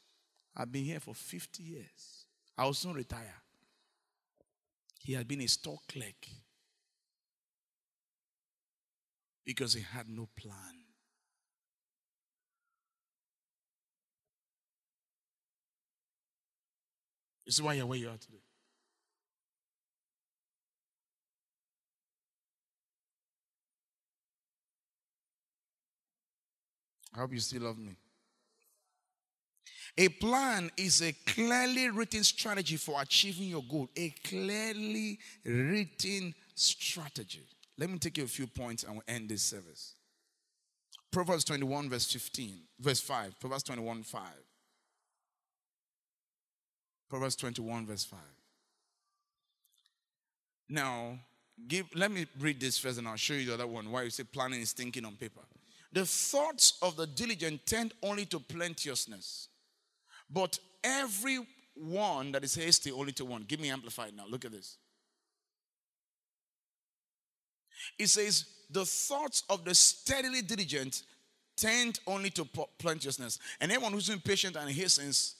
I've 0.57 0.73
been 0.73 0.85
here 0.85 1.01
for 1.01 1.15
50 1.15 1.63
years. 1.63 2.25
I 2.57 2.65
will 2.65 2.73
soon 2.73 2.95
retire. 2.95 3.35
He 5.01 5.13
had 5.13 5.29
been 5.29 5.43
a 5.43 5.47
stock 5.47 5.81
clerk 5.87 6.27
because 9.45 9.75
he 9.75 9.83
had 9.83 10.09
no 10.09 10.29
plan. 10.35 10.55
This 17.45 17.57
is 17.57 17.63
why 17.63 17.75
you're 17.75 17.87
where 17.87 17.99
you 17.99 18.09
are 18.09 18.17
today. 18.17 18.39
I 27.15 27.21
hope 27.21 27.33
you 27.33 27.41
still 27.41 27.63
love 27.63 27.79
me. 27.79 27.97
A 29.99 30.09
plan 30.09 30.71
is 30.77 31.01
a 31.01 31.13
clearly 31.27 31.89
written 31.89 32.23
strategy 32.23 32.77
for 32.77 33.01
achieving 33.01 33.49
your 33.49 33.63
goal. 33.63 33.89
A 33.97 34.11
clearly 34.25 35.19
written 35.45 36.35
strategy. 36.55 37.47
Let 37.79 37.91
me 37.91 37.99
take 37.99 38.19
you 38.19 38.25
a 38.25 38.29
few 38.29 38.47
points 38.47 38.85
and 38.85 38.95
we'll 38.95 39.05
end 39.09 39.29
this 39.29 39.43
service. 39.43 39.95
Proverbs 41.11 41.45
21, 41.45 41.89
verse 41.89 42.13
15, 42.13 42.59
verse 42.79 43.01
5. 43.01 43.41
Proverbs 43.41 43.63
21, 43.63 44.03
5. 44.03 44.23
Proverbs 47.09 47.37
21, 47.37 47.87
verse 47.87 48.05
5. 48.05 48.19
Now, 50.69 51.19
give, 51.69 51.87
let 51.95 52.11
me 52.11 52.27
read 52.39 52.61
this 52.61 52.79
first 52.79 52.99
and 52.99 53.07
I'll 53.07 53.17
show 53.17 53.35
you 53.35 53.47
the 53.47 53.55
other 53.55 53.67
one 53.67 53.91
why 53.91 54.03
you 54.03 54.11
say 54.11 54.25
planning 54.25 54.61
is 54.61 54.73
thinking 54.73 55.05
on 55.05 55.15
paper. 55.15 55.41
The 55.93 56.05
thoughts 56.05 56.77
of 56.83 56.97
the 56.97 57.07
diligent 57.07 57.65
tend 57.65 57.95
only 58.03 58.27
to 58.27 58.41
plenteousness, 58.41 59.49
but 60.31 60.59
every 60.83 61.47
one 61.75 62.33
that 62.33 62.45
is 62.45 62.55
hasty 62.55 62.91
only 62.91 63.13
to 63.13 63.25
one. 63.25 63.45
Give 63.47 63.61
me 63.61 63.71
amplified 63.71 64.17
now. 64.17 64.25
Look 64.29 64.45
at 64.45 64.53
this. 64.53 64.77
It 67.99 68.09
says, 68.09 68.47
The 68.71 68.85
thoughts 68.85 69.45
of 69.49 69.65
the 69.65 69.75
steadily 69.75 70.43
diligent 70.43 71.03
tend 71.57 72.01
only 72.07 72.31
to 72.31 72.45
plenteousness. 72.79 73.39
And 73.61 73.71
anyone 73.71 73.93
who's 73.93 74.09
impatient 74.09 74.57
and 74.57 74.71
hastens, 74.71 75.37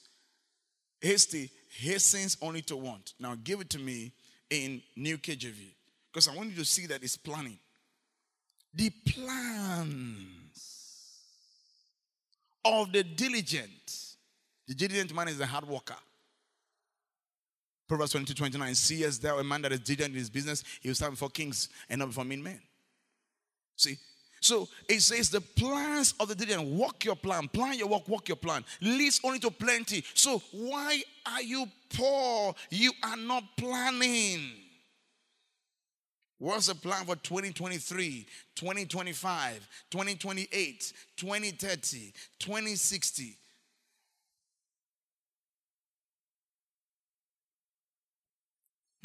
hasty, 1.01 1.51
hastens 1.79 2.37
only 2.41 2.63
to 2.63 2.77
want. 2.77 3.15
Now 3.19 3.37
give 3.43 3.61
it 3.61 3.71
to 3.71 3.79
me 3.79 4.13
in 4.51 4.83
New 4.95 5.19
KJV. 5.19 5.75
Because 6.13 6.29
I 6.29 6.35
want 6.35 6.51
you 6.51 6.57
to 6.57 6.65
see 6.65 6.87
that 6.87 7.03
it's 7.03 7.17
planning. 7.17 7.59
The 8.75 8.91
plans 9.09 10.37
of 12.65 12.93
the 12.93 13.03
diligent. 13.05 14.06
The 14.69 14.75
diligent 14.75 15.15
man 15.15 15.29
is 15.29 15.41
a 15.41 15.47
hard 15.47 15.69
worker. 15.69 15.97
Proverbs 17.89 18.13
22 18.13 18.35
29. 18.35 18.75
See 18.75 19.05
as 19.05 19.19
thou 19.19 19.39
a 19.39 19.45
man 19.45 19.63
that 19.63 19.73
is 19.73 19.81
diligent 19.81 20.13
in 20.13 20.19
his 20.19 20.31
business, 20.31 20.65
he 20.81 20.89
will 20.89 20.95
stand 20.95 21.13
before 21.13 21.31
kings 21.31 21.69
and 21.89 22.01
not 22.01 22.09
before 22.09 22.25
mean 22.25 22.43
men. 22.43 22.61
See? 23.77 23.97
So 24.41 24.69
it 24.89 25.01
says 25.01 25.31
the 25.31 25.41
plans 25.41 26.15
of 26.21 26.29
the 26.29 26.35
diligent, 26.35 26.69
walk 26.69 27.05
your 27.05 27.17
plan, 27.17 27.49
plan 27.49 27.79
your 27.79 27.89
work, 27.89 28.09
walk 28.09 28.29
your 28.29 28.37
plan, 28.37 28.65
leads 28.81 29.21
only 29.25 29.39
to 29.41 29.51
plenty. 29.51 30.05
So 30.15 30.43
why 30.53 31.03
are 31.27 31.43
you 31.43 31.67
poor? 31.95 32.55
You 32.71 32.93
are 33.03 33.17
not 33.17 33.45
planning. 33.57 34.53
What's 36.39 36.67
the 36.67 36.75
plan 36.75 37.07
for 37.07 37.17
2023, 37.17 38.27
2025, 38.55 39.69
2028, 39.91 40.93
2030, 41.17 42.13
2060? 42.39 43.37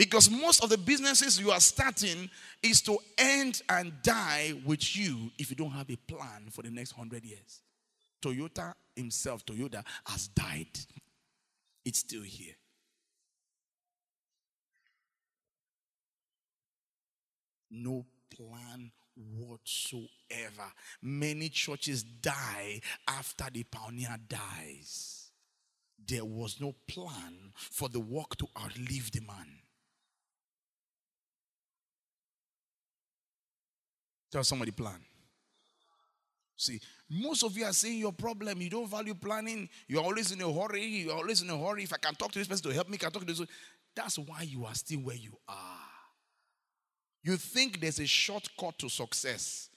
Because 0.02 0.32
most 0.32 0.64
of 0.64 0.72
the 0.72 0.80
businesses 0.80 1.40
you 1.40 1.52
are 1.52 1.60
starting 1.60 2.28
is 2.64 2.82
to 2.82 2.98
end 3.20 3.62
and 3.70 3.94
die 4.02 4.54
with 4.66 4.98
you 4.98 5.30
if 5.38 5.52
you 5.52 5.56
don't 5.56 5.70
have 5.70 5.92
a 5.92 5.96
plan 5.96 6.48
for 6.50 6.64
the 6.64 6.72
next 6.72 6.98
100 6.98 7.24
years. 7.24 7.62
Toyota 8.20 8.74
himself, 8.96 9.46
Toyota, 9.46 9.84
has 10.08 10.28
died. 10.30 10.80
It's 11.86 12.00
still 12.00 12.24
here. 12.24 12.56
no 17.72 18.06
plan 18.36 18.92
whatsoever. 19.16 20.72
Many 21.02 21.50
churches 21.50 22.04
die 22.04 22.82
after 23.08 23.46
the 23.52 23.64
pioneer 23.64 24.18
dies. 24.28 25.32
There 26.06 26.26
was 26.26 26.60
no 26.60 26.74
plan 26.88 27.54
for 27.56 27.88
the 27.88 28.00
work 28.00 28.36
to 28.38 28.48
outlive 28.58 29.12
the 29.12 29.22
man. 29.22 29.48
Tell 34.32 34.44
somebody 34.44 34.72
plan. 34.72 35.00
See, 36.56 36.80
most 37.10 37.44
of 37.44 37.58
you 37.58 37.66
are 37.66 37.74
saying 37.74 38.00
your 38.00 38.14
problem. 38.14 38.62
You 38.62 38.70
don't 38.70 38.90
value 38.90 39.16
planning. 39.16 39.68
You're 39.88 40.04
always 40.04 40.32
in 40.32 40.42
a 40.42 40.52
hurry. 40.52 40.86
You're 40.86 41.16
always 41.16 41.42
in 41.42 41.50
a 41.50 41.58
hurry. 41.58 41.84
If 41.84 41.94
I 41.94 41.98
can 41.98 42.14
talk 42.14 42.32
to 42.34 42.40
this 42.40 42.48
person 42.48 42.70
to 42.70 42.74
help 42.76 42.88
me, 42.88 42.98
can 42.98 43.12
talk 43.12 43.26
to 43.26 43.34
this. 43.34 43.42
That's 43.96 44.18
why 44.20 44.44
you 44.44 44.66
are 44.66 44.76
still 44.76 45.00
where 45.00 45.16
you 45.16 45.32
are. 45.50 45.58
You 47.24 47.38
think 47.38 47.82
there's 47.82 48.00
a 48.00 48.06
shortcut 48.06 48.78
to 48.80 48.90
success. 48.90 49.70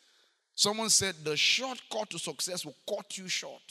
Someone 0.55 0.91
said 0.91 1.17
the 1.25 1.37
shortcut 1.37 2.11
to 2.11 2.19
success 2.19 2.65
will 2.65 2.77
cut 2.89 3.19
you 3.19 3.29
short. 3.29 3.63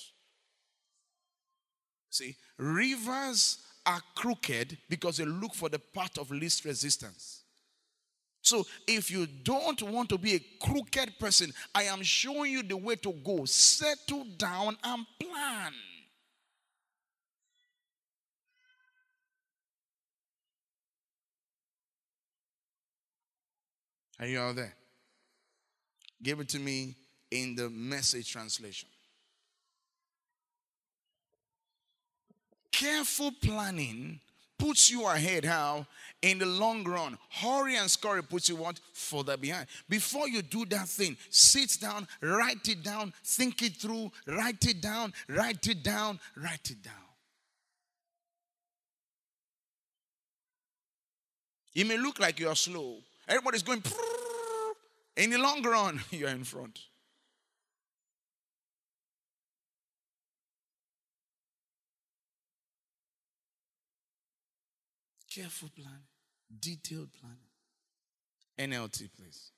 See, 2.09 2.35
rivers 2.57 3.59
are 3.85 4.01
crooked 4.15 4.77
because 4.89 5.17
they 5.17 5.25
look 5.25 5.53
for 5.53 5.69
the 5.69 5.79
path 5.79 6.17
of 6.17 6.29
least 6.31 6.65
resistance. 6.65 7.42
So, 8.43 8.67
if 8.85 9.09
you 9.09 9.25
don't 9.25 9.81
want 9.81 10.09
to 10.09 10.17
be 10.17 10.35
a 10.35 10.39
crooked 10.61 11.17
person, 11.17 11.53
I 11.73 11.83
am 11.83 12.03
showing 12.03 12.51
you 12.51 12.61
the 12.61 12.75
way 12.75 12.97
to 12.97 13.13
go. 13.13 13.45
Settle 13.45 14.25
down 14.37 14.75
and 14.83 15.05
plan. 15.17 15.71
Are 24.19 24.27
you 24.27 24.41
all 24.41 24.53
there? 24.53 24.75
Give 26.21 26.41
it 26.41 26.49
to 26.49 26.59
me 26.59 26.95
in 27.31 27.55
the 27.55 27.69
message 27.69 28.29
translation. 28.29 28.89
Careful 32.71 33.31
planning 33.41 34.19
puts 34.57 34.91
you 34.91 35.07
ahead 35.07 35.45
how 35.45 35.87
in 36.23 36.39
the 36.39 36.45
long 36.47 36.83
run 36.83 37.15
hurry 37.29 37.75
and 37.75 37.89
scurry 37.91 38.23
puts 38.23 38.49
you 38.49 38.55
what? 38.55 38.79
Further 38.93 39.37
behind. 39.37 39.67
Before 39.87 40.27
you 40.27 40.41
do 40.41 40.65
that 40.65 40.87
thing 40.87 41.15
sit 41.29 41.77
down 41.79 42.07
write 42.21 42.67
it 42.67 42.81
down 42.83 43.13
think 43.23 43.61
it 43.61 43.75
through 43.75 44.11
write 44.25 44.65
it 44.65 44.81
down 44.81 45.13
write 45.29 45.67
it 45.67 45.83
down 45.83 46.19
write 46.35 46.71
it 46.71 46.81
down. 46.81 46.93
It 51.75 51.87
may 51.87 51.97
look 51.97 52.19
like 52.19 52.39
you 52.39 52.49
are 52.49 52.55
slow. 52.55 52.97
Everybody's 53.27 53.63
going. 53.63 53.81
In 55.15 55.29
the 55.29 55.37
long 55.37 55.61
run, 55.63 56.01
you're 56.11 56.29
in 56.29 56.43
front. 56.43 56.79
Careful 65.33 65.69
planning, 65.75 66.05
detailed 66.59 67.09
planning. 67.13 67.37
NLT, 68.59 69.09
please. 69.15 69.51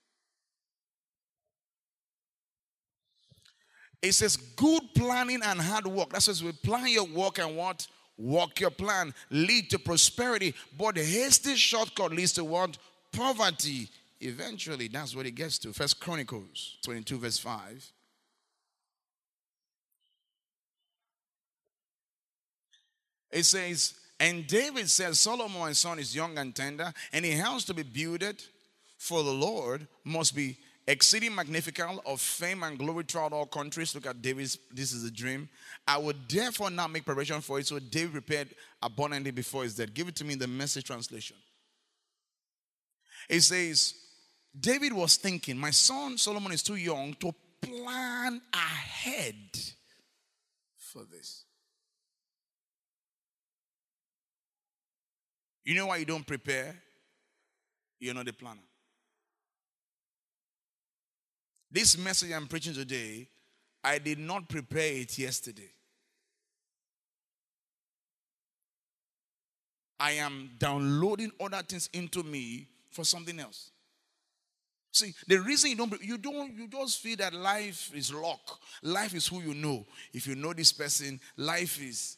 It 4.01 4.13
says 4.13 4.38
good 4.38 4.83
planning 4.95 5.41
and 5.43 5.59
hard 5.59 5.88
work. 5.88 6.11
That 6.11 6.21
says 6.21 6.43
we 6.43 6.51
plan 6.51 6.88
your 6.88 7.05
work 7.05 7.39
and 7.39 7.55
what? 7.55 7.88
Walk 8.17 8.59
your 8.59 8.69
plan. 8.69 9.13
Lead 9.29 9.69
to 9.71 9.79
prosperity. 9.79 10.53
But 10.77 10.95
the 10.95 11.03
hasty 11.03 11.55
shortcut 11.55 12.11
leads 12.11 12.33
to 12.33 12.43
what? 12.43 12.77
poverty, 13.15 13.89
eventually 14.19 14.88
that's 14.88 15.15
what 15.15 15.25
it 15.25 15.31
gets 15.31 15.57
to. 15.59 15.73
First 15.73 15.99
Chronicles 15.99 16.77
22, 16.83 17.17
verse 17.17 17.38
5. 17.38 17.91
It 23.31 23.43
says, 23.43 23.95
And 24.20 24.47
David 24.47 24.89
says, 24.89 25.20
Solomon, 25.20 25.59
my 25.59 25.74
son, 25.74 25.99
is 25.99 26.16
young 26.16 26.38
and 26.38 26.55
tender, 26.55 26.93
and 27.11 27.26
he 27.26 27.32
has 27.32 27.66
to 27.66 27.74
be 27.74 27.84
builded 27.84 28.41
for 28.97 29.24
the 29.24 29.34
Lord, 29.34 29.88
must 30.03 30.36
be 30.36 30.57
exceeding 30.88 31.34
magnificent 31.34 31.99
of 32.05 32.22
fame 32.22 32.63
and 32.63 32.78
glory 32.78 33.03
throughout 33.03 33.34
all 33.34 33.45
countries. 33.45 33.93
Look 33.95 34.05
at 34.05 34.22
David's, 34.22 34.57
this 34.72 34.93
is 34.93 35.03
a 35.03 35.11
dream. 35.11 35.49
I 35.88 35.97
would 35.97 36.30
therefore 36.30 36.70
not 36.70 36.91
make 36.91 37.05
preparation 37.05 37.41
for 37.41 37.59
it. 37.59 37.68
So 37.68 37.80
David 37.80 38.11
prepared 38.11 38.49
abundantly 38.82 39.32
before 39.32 39.63
his 39.63 39.76
death. 39.76 39.93
Give 39.93 40.07
it 40.07 40.16
to 40.18 40.26
me 40.26 40.34
in 40.34 40.39
the 40.39 40.47
message 40.47 40.86
translation. 40.86 41.38
It 43.30 43.41
says, 43.41 43.95
David 44.57 44.93
was 44.93 45.18
thinking, 45.18 45.57
my 45.57 45.72
son 45.72 46.18
Solomon 46.18 46.51
is 46.51 46.63
too 46.63 46.76
young 46.76 47.16
to 47.16 47.34
plan 47.61 48.41
ahead 48.53 49.59
for 50.78 51.03
this. 51.11 51.44
You 55.66 55.74
know 55.76 55.88
why 55.88 55.97
you 55.97 56.05
don't 56.05 56.26
prepare? 56.26 56.76
You're 57.99 58.13
not 58.13 58.28
a 58.28 58.34
planner. 58.34 58.61
This 61.72 61.97
message 61.97 62.32
I'm 62.32 62.47
preaching 62.47 62.74
today, 62.74 63.28
I 63.84 63.97
did 63.97 64.20
not 64.20 64.47
prepare 64.47 64.93
it 64.93 65.18
yesterday. 65.18 65.70
I 69.99 70.11
am 70.11 70.51
downloading 70.59 71.32
other 71.39 71.61
things 71.68 71.89
into 71.93 72.22
me 72.24 72.68
for 72.91 73.03
something 73.03 73.39
else. 73.39 73.72
See, 74.91 75.13
the 75.28 75.38
reason 75.38 75.72
you 75.72 75.76
don't 75.76 76.01
you 76.01 76.18
don't 76.18 76.53
you 76.55 76.68
just 76.68 77.01
feel 77.01 77.18
that 77.18 77.34
life 77.34 77.91
is 77.93 78.13
luck. 78.13 78.59
Life 78.82 79.13
is 79.13 79.28
who 79.28 79.41
you 79.41 79.53
know. 79.53 79.86
If 80.13 80.28
you 80.28 80.36
know 80.36 80.53
this 80.53 80.72
person, 80.72 81.20
life 81.36 81.82
is 81.82 82.18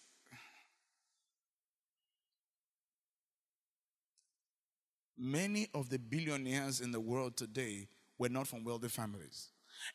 Many 5.18 5.68
of 5.74 5.90
the 5.90 5.98
billionaires 5.98 6.80
in 6.82 6.92
the 6.92 7.00
world 7.00 7.36
today 7.38 7.88
were 8.18 8.30
not 8.30 8.48
from 8.48 8.64
wealthy 8.64 8.88
families. 8.88 9.50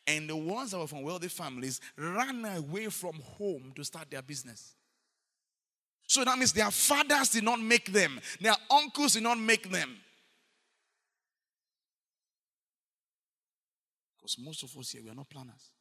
And 0.07 0.29
the 0.29 0.35
ones 0.35 0.71
that 0.71 0.79
were 0.79 0.87
from 0.87 1.03
wealthy 1.03 1.27
families 1.27 1.79
ran 1.97 2.45
away 2.45 2.87
from 2.87 3.19
home 3.37 3.71
to 3.75 3.83
start 3.83 4.09
their 4.11 4.21
business. 4.21 4.75
So 6.07 6.23
that 6.23 6.37
means 6.37 6.53
their 6.53 6.71
fathers 6.71 7.29
did 7.29 7.43
not 7.43 7.59
make 7.59 7.91
them, 7.91 8.19
their 8.39 8.55
uncles 8.69 9.13
did 9.13 9.23
not 9.23 9.39
make 9.39 9.69
them. 9.71 9.97
Because 14.17 14.37
most 14.37 14.63
of 14.63 14.77
us 14.77 14.91
here, 14.91 15.01
we 15.03 15.09
are 15.09 15.15
not 15.15 15.29
planners, 15.29 15.71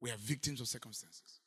we 0.00 0.10
are 0.10 0.16
victims 0.16 0.60
of 0.60 0.68
circumstances. 0.68 1.40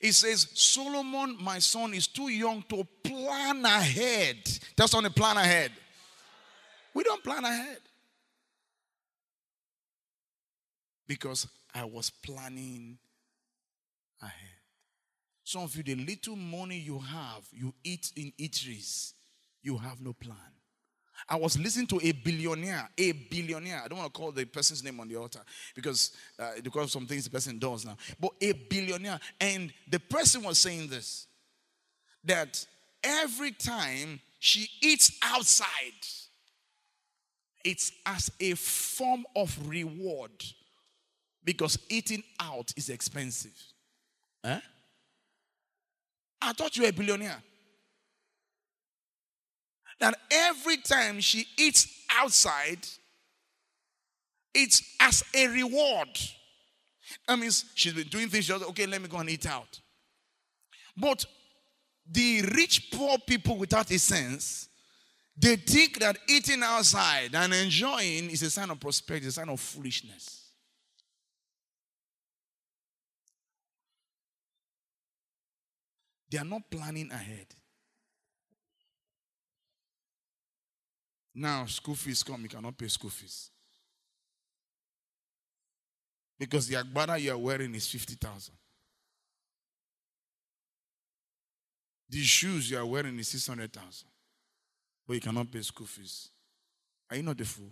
It 0.00 0.12
says, 0.12 0.48
Solomon, 0.54 1.36
my 1.40 1.58
son, 1.58 1.94
is 1.94 2.06
too 2.06 2.28
young 2.28 2.62
to 2.68 2.86
plan 3.02 3.64
ahead. 3.64 4.36
That's 4.76 4.94
on 4.94 5.04
the 5.04 5.10
plan 5.10 5.36
ahead. 5.36 5.72
We 6.94 7.04
don't 7.04 7.22
plan 7.22 7.44
ahead. 7.44 7.78
Because 11.06 11.46
I 11.74 11.84
was 11.84 12.10
planning 12.10 12.98
ahead. 14.20 14.32
Some 15.44 15.62
of 15.62 15.76
you, 15.76 15.82
the 15.82 15.94
little 15.94 16.36
money 16.36 16.78
you 16.78 16.98
have, 16.98 17.46
you 17.52 17.72
eat 17.84 18.12
in 18.16 18.32
eateries, 18.38 19.12
you 19.62 19.76
have 19.76 20.00
no 20.00 20.12
plan. 20.12 20.55
I 21.28 21.36
was 21.36 21.58
listening 21.58 21.86
to 21.88 22.00
a 22.02 22.12
billionaire, 22.12 22.88
a 22.96 23.12
billionaire. 23.12 23.82
I 23.84 23.88
don't 23.88 23.98
want 23.98 24.12
to 24.12 24.18
call 24.18 24.32
the 24.32 24.44
person's 24.44 24.84
name 24.84 25.00
on 25.00 25.08
the 25.08 25.16
altar 25.16 25.40
because 25.74 26.12
uh, 26.38 26.52
because 26.62 26.84
of 26.84 26.90
some 26.90 27.06
things 27.06 27.24
the 27.24 27.30
person 27.30 27.58
does 27.58 27.84
now. 27.84 27.96
But 28.20 28.32
a 28.40 28.52
billionaire, 28.52 29.20
and 29.40 29.72
the 29.88 30.00
person 30.00 30.42
was 30.42 30.58
saying 30.58 30.88
this 30.88 31.26
that 32.24 32.64
every 33.02 33.52
time 33.52 34.20
she 34.38 34.68
eats 34.82 35.18
outside, 35.22 35.66
it's 37.64 37.92
as 38.04 38.30
a 38.40 38.54
form 38.54 39.24
of 39.34 39.56
reward 39.68 40.44
because 41.44 41.78
eating 41.88 42.22
out 42.40 42.72
is 42.76 42.90
expensive. 42.90 43.56
Huh? 44.44 44.60
I 46.42 46.52
thought 46.52 46.76
you 46.76 46.82
were 46.82 46.90
a 46.90 46.92
billionaire 46.92 47.42
that 50.00 50.16
every 50.30 50.76
time 50.78 51.20
she 51.20 51.46
eats 51.56 51.88
outside, 52.10 52.78
it's 54.54 54.82
as 55.00 55.22
a 55.34 55.48
reward. 55.48 56.08
That 57.28 57.38
means 57.38 57.64
she's 57.74 57.92
been 57.92 58.08
doing 58.08 58.28
things, 58.28 58.46
just, 58.46 58.64
okay, 58.70 58.86
let 58.86 59.00
me 59.00 59.08
go 59.08 59.18
and 59.18 59.30
eat 59.30 59.46
out. 59.46 59.80
But 60.96 61.24
the 62.10 62.42
rich, 62.54 62.90
poor 62.92 63.18
people 63.18 63.56
without 63.56 63.90
a 63.90 63.98
sense, 63.98 64.68
they 65.36 65.56
think 65.56 65.98
that 66.00 66.16
eating 66.28 66.62
outside 66.62 67.34
and 67.34 67.52
enjoying 67.52 68.30
is 68.30 68.42
a 68.42 68.50
sign 68.50 68.70
of 68.70 68.80
prosperity, 68.80 69.26
a 69.26 69.30
sign 69.30 69.48
of 69.48 69.60
foolishness. 69.60 70.44
They 76.30 76.38
are 76.38 76.44
not 76.44 76.62
planning 76.70 77.10
ahead. 77.12 77.46
Now, 81.38 81.66
school 81.66 81.94
fees 81.94 82.22
come, 82.22 82.44
you 82.44 82.48
cannot 82.48 82.78
pay 82.78 82.88
school 82.88 83.10
fees. 83.10 83.50
Because 86.38 86.66
the 86.66 86.76
agbada 86.76 87.20
you 87.20 87.30
are 87.30 87.36
wearing 87.36 87.74
is 87.74 87.86
50,000. 87.86 88.54
The 92.08 92.22
shoes 92.22 92.70
you 92.70 92.78
are 92.78 92.86
wearing 92.86 93.18
is 93.18 93.28
600,000. 93.28 94.08
But 95.06 95.14
you 95.14 95.20
cannot 95.20 95.50
pay 95.50 95.60
school 95.60 95.86
fees. 95.86 96.30
Are 97.10 97.16
you 97.18 97.22
not 97.22 97.38
a 97.38 97.44
fool? 97.44 97.70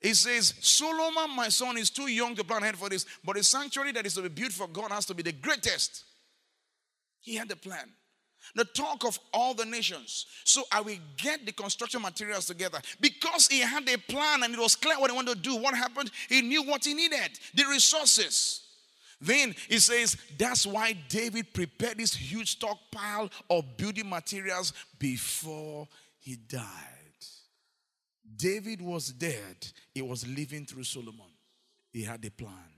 He 0.00 0.12
says, 0.14 0.54
Solomon, 0.60 1.36
my 1.36 1.50
son, 1.50 1.78
is 1.78 1.88
too 1.88 2.08
young 2.08 2.34
to 2.34 2.42
plan 2.42 2.64
ahead 2.64 2.76
for 2.76 2.88
this, 2.88 3.06
but 3.24 3.36
the 3.36 3.44
sanctuary 3.44 3.92
that 3.92 4.06
is 4.06 4.14
to 4.14 4.22
be 4.22 4.28
built 4.28 4.52
for 4.52 4.66
God 4.66 4.90
has 4.90 5.06
to 5.06 5.14
be 5.14 5.22
the 5.22 5.32
greatest. 5.32 6.05
He 7.26 7.34
had 7.34 7.50
a 7.50 7.56
plan. 7.56 7.90
The 8.54 8.64
talk 8.64 9.04
of 9.04 9.18
all 9.34 9.52
the 9.52 9.64
nations. 9.64 10.26
So 10.44 10.62
I 10.70 10.80
will 10.80 10.98
get 11.16 11.44
the 11.44 11.50
construction 11.50 12.00
materials 12.00 12.46
together. 12.46 12.78
Because 13.00 13.48
he 13.48 13.58
had 13.58 13.88
a 13.88 13.98
plan 13.98 14.44
and 14.44 14.54
it 14.54 14.60
was 14.60 14.76
clear 14.76 14.98
what 15.00 15.10
he 15.10 15.16
wanted 15.16 15.34
to 15.34 15.40
do. 15.40 15.56
What 15.56 15.74
happened? 15.74 16.12
He 16.28 16.40
knew 16.40 16.62
what 16.62 16.84
he 16.84 16.94
needed, 16.94 17.38
the 17.52 17.64
resources. 17.64 18.62
Then 19.20 19.56
he 19.68 19.80
says, 19.80 20.16
that's 20.38 20.64
why 20.66 20.92
David 21.08 21.52
prepared 21.52 21.98
this 21.98 22.14
huge 22.14 22.52
stockpile 22.52 23.28
of 23.50 23.76
building 23.76 24.08
materials 24.08 24.72
before 25.00 25.88
he 26.20 26.36
died. 26.36 26.62
David 28.36 28.80
was 28.80 29.10
dead, 29.10 29.66
he 29.94 30.02
was 30.02 30.24
living 30.26 30.64
through 30.64 30.84
Solomon. 30.84 31.32
He 31.92 32.04
had 32.04 32.24
a 32.24 32.30
plan. 32.30 32.75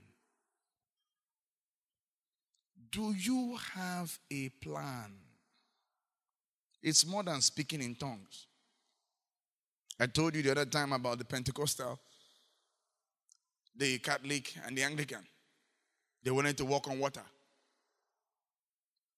Do 2.91 3.13
you 3.13 3.57
have 3.75 4.17
a 4.31 4.49
plan? 4.49 5.13
It's 6.81 7.05
more 7.05 7.23
than 7.23 7.41
speaking 7.41 7.81
in 7.81 7.95
tongues. 7.95 8.47
I 9.99 10.07
told 10.07 10.35
you 10.35 10.41
the 10.41 10.51
other 10.51 10.65
time 10.65 10.93
about 10.93 11.17
the 11.17 11.25
Pentecostal, 11.25 11.99
the 13.75 13.99
Catholic, 13.99 14.55
and 14.65 14.77
the 14.77 14.83
Anglican. 14.83 15.25
They 16.23 16.31
wanted 16.31 16.57
to 16.57 16.65
walk 16.65 16.87
on 16.87 16.99
water. 16.99 17.23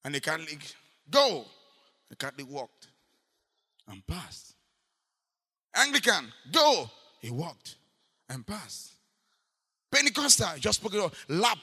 And 0.04 0.16
the 0.16 0.20
Catholic, 0.20 0.60
go! 1.10 1.46
The 2.10 2.16
Catholic 2.16 2.50
walked 2.50 2.88
and 3.88 4.06
passed. 4.06 4.56
Anglican, 5.76 6.32
go! 6.52 6.90
He 7.20 7.30
walked 7.30 7.76
and 8.28 8.46
passed. 8.46 8.94
Pentecostal 9.92 10.58
just 10.58 10.80
spoke 10.80 10.94
it 10.94 11.14
la 11.28 11.54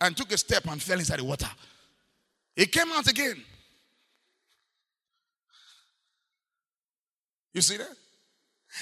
and 0.00 0.16
took 0.16 0.32
a 0.32 0.38
step 0.38 0.66
and 0.68 0.82
fell 0.82 0.98
inside 0.98 1.18
the 1.18 1.24
water. 1.24 1.50
He 2.56 2.66
came 2.66 2.90
out 2.92 3.06
again. 3.06 3.42
You 7.52 7.60
see 7.60 7.76
that? 7.76 7.94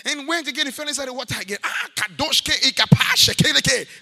And 0.07 0.27
went 0.27 0.49
again, 0.49 0.67
he 0.67 0.73
fell 0.73 0.89
inside 0.89 1.09
the 1.09 1.13
water 1.13 1.35
again. 1.39 1.59
Ah, 1.63 1.89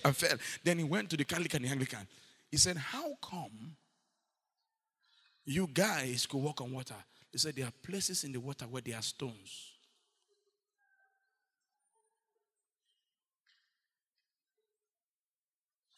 and 0.05 0.17
fell. 0.17 0.37
Then 0.63 0.79
he 0.79 0.85
went 0.85 1.11
to 1.11 1.17
the 1.17 1.25
Catholic 1.25 1.55
and 1.55 1.65
the 1.65 1.69
Anglican. 1.69 2.07
He 2.51 2.57
said, 2.59 2.77
How 2.77 3.17
come 3.23 3.77
you 5.45 5.67
guys 5.67 6.27
could 6.27 6.39
walk 6.39 6.61
on 6.61 6.73
water? 6.73 6.95
He 7.33 7.39
said, 7.39 7.57
There 7.57 7.67
are 7.67 7.73
places 7.83 8.23
in 8.23 8.33
the 8.33 8.39
water 8.39 8.67
where 8.67 8.83
there 8.83 8.97
are 8.97 9.03
stones. 9.03 9.70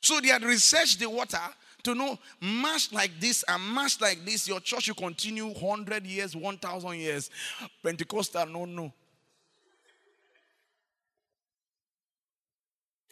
So 0.02 0.20
they 0.20 0.28
had 0.28 0.44
researched 0.44 1.00
the 1.00 1.08
water 1.08 1.38
to 1.84 1.94
know 1.94 2.18
mass 2.40 2.92
like 2.92 3.18
this 3.18 3.44
and 3.48 3.74
mass 3.74 4.00
like 4.00 4.24
this, 4.24 4.46
your 4.46 4.60
church 4.60 4.88
will 4.88 4.94
continue 4.94 5.46
100 5.46 6.06
years, 6.06 6.36
1,000 6.36 6.98
years. 6.98 7.30
Pentecostal, 7.82 8.46
no, 8.46 8.64
no. 8.66 8.92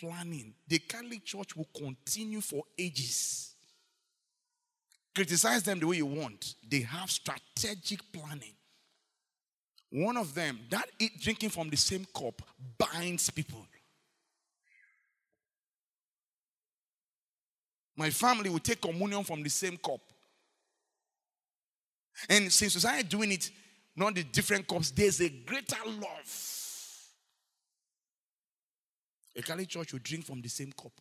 planning. 0.00 0.54
The 0.66 0.78
Catholic 0.78 1.24
Church 1.24 1.56
will 1.56 1.68
continue 1.76 2.40
for 2.40 2.64
ages. 2.78 3.54
Criticize 5.14 5.62
them 5.62 5.78
the 5.78 5.86
way 5.86 5.96
you 5.96 6.06
want. 6.06 6.54
They 6.68 6.80
have 6.80 7.10
strategic 7.10 8.00
planning. 8.12 8.54
One 9.90 10.16
of 10.16 10.34
them, 10.34 10.60
that 10.70 10.88
drinking 11.20 11.50
from 11.50 11.68
the 11.68 11.76
same 11.76 12.06
cup 12.14 12.40
binds 12.78 13.28
people. 13.28 13.66
My 18.00 18.08
family 18.08 18.48
will 18.48 18.60
take 18.60 18.80
communion 18.80 19.22
from 19.24 19.42
the 19.42 19.50
same 19.50 19.76
cup. 19.76 20.00
And 22.30 22.50
since 22.50 22.72
society 22.72 23.06
doing 23.06 23.30
it, 23.32 23.50
not 23.94 24.14
the 24.14 24.22
different 24.22 24.66
cups, 24.66 24.90
there's 24.90 25.20
a 25.20 25.28
greater 25.28 25.76
love. 25.84 27.06
A 29.36 29.42
Catholic 29.42 29.68
church 29.68 29.92
will 29.92 30.00
drink 30.02 30.24
from 30.24 30.40
the 30.40 30.48
same 30.48 30.72
cup. 30.72 30.92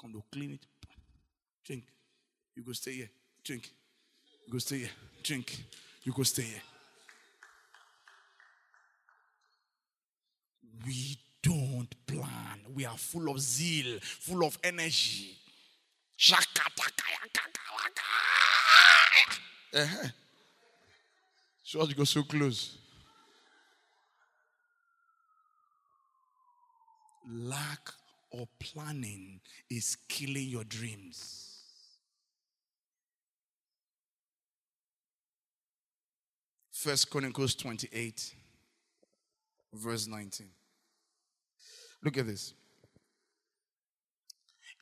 Come 0.00 0.12
to 0.12 0.22
clean 0.30 0.52
it. 0.52 0.64
Drink. 1.64 1.82
You 2.54 2.62
go 2.62 2.70
stay 2.70 2.92
here. 2.92 3.10
Drink. 3.42 3.72
You 4.46 4.52
go 4.52 4.58
stay 4.58 4.78
here. 4.78 4.90
Drink. 5.20 5.64
You 6.04 6.12
go 6.12 6.22
stay 6.22 6.42
here. 6.42 6.62
We 10.86 11.18
don't 11.42 12.06
plan. 12.06 12.60
We 12.72 12.86
are 12.86 12.96
full 12.96 13.28
of 13.32 13.40
zeal, 13.40 13.98
full 14.00 14.44
of 14.44 14.56
energy. 14.62 15.38
Uh-huh. 19.74 20.08
Church 21.64 21.96
go 21.96 22.04
so 22.04 22.22
close. 22.22 22.78
Lack 27.30 27.90
of 28.32 28.48
planning 28.58 29.40
is 29.68 29.96
killing 30.08 30.48
your 30.48 30.64
dreams. 30.64 31.58
First 36.70 37.10
Chronicles 37.10 37.54
28, 37.54 38.34
verse 39.74 40.06
19. 40.06 40.46
Look 42.02 42.16
at 42.16 42.26
this. 42.26 42.54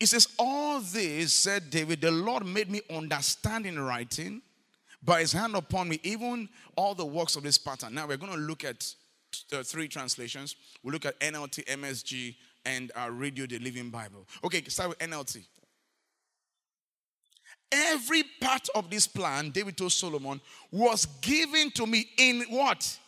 It 0.03 0.09
says, 0.09 0.26
All 0.36 0.80
this, 0.80 1.32
said 1.32 1.70
David, 1.70 2.00
the 2.00 2.11
Lord 2.11 2.44
made 2.44 2.68
me 2.68 2.80
understand 2.90 3.66
in 3.66 3.78
writing 3.78 4.42
by 5.00 5.20
his 5.20 5.30
hand 5.32 5.55
upon 5.55 5.88
me, 5.88 6.00
even 6.03 6.48
all 6.76 6.96
the 6.96 7.07
works 7.07 7.36
of 7.36 7.44
this 7.44 7.57
pattern. 7.57 7.94
Now 7.94 8.09
we're 8.09 8.16
going 8.16 8.32
to 8.32 8.38
look 8.38 8.64
at 8.64 8.84
uh, 9.53 9.62
three 9.62 9.86
translations. 9.86 10.57
We'll 10.82 10.92
look 10.94 11.07
at 11.07 11.20
NLT, 11.20 11.66
MSG, 11.66 12.34
and 12.64 12.90
uh, 13.00 13.11
Radio 13.12 13.46
the 13.46 13.61
Living 13.61 13.90
Bible. 13.90 14.26
Okay, 14.42 14.64
start 14.64 14.88
with 14.88 14.98
NLT. 14.98 15.44
Every 17.70 18.24
part 18.40 18.68
of 18.74 18.90
this 18.90 19.07
plan, 19.07 19.50
David 19.50 19.76
told 19.76 19.92
Solomon, 19.92 20.40
was 20.72 21.07
given 21.20 21.70
to 21.70 21.86
me 21.86 22.09
in 22.18 22.42
what? 22.50 22.98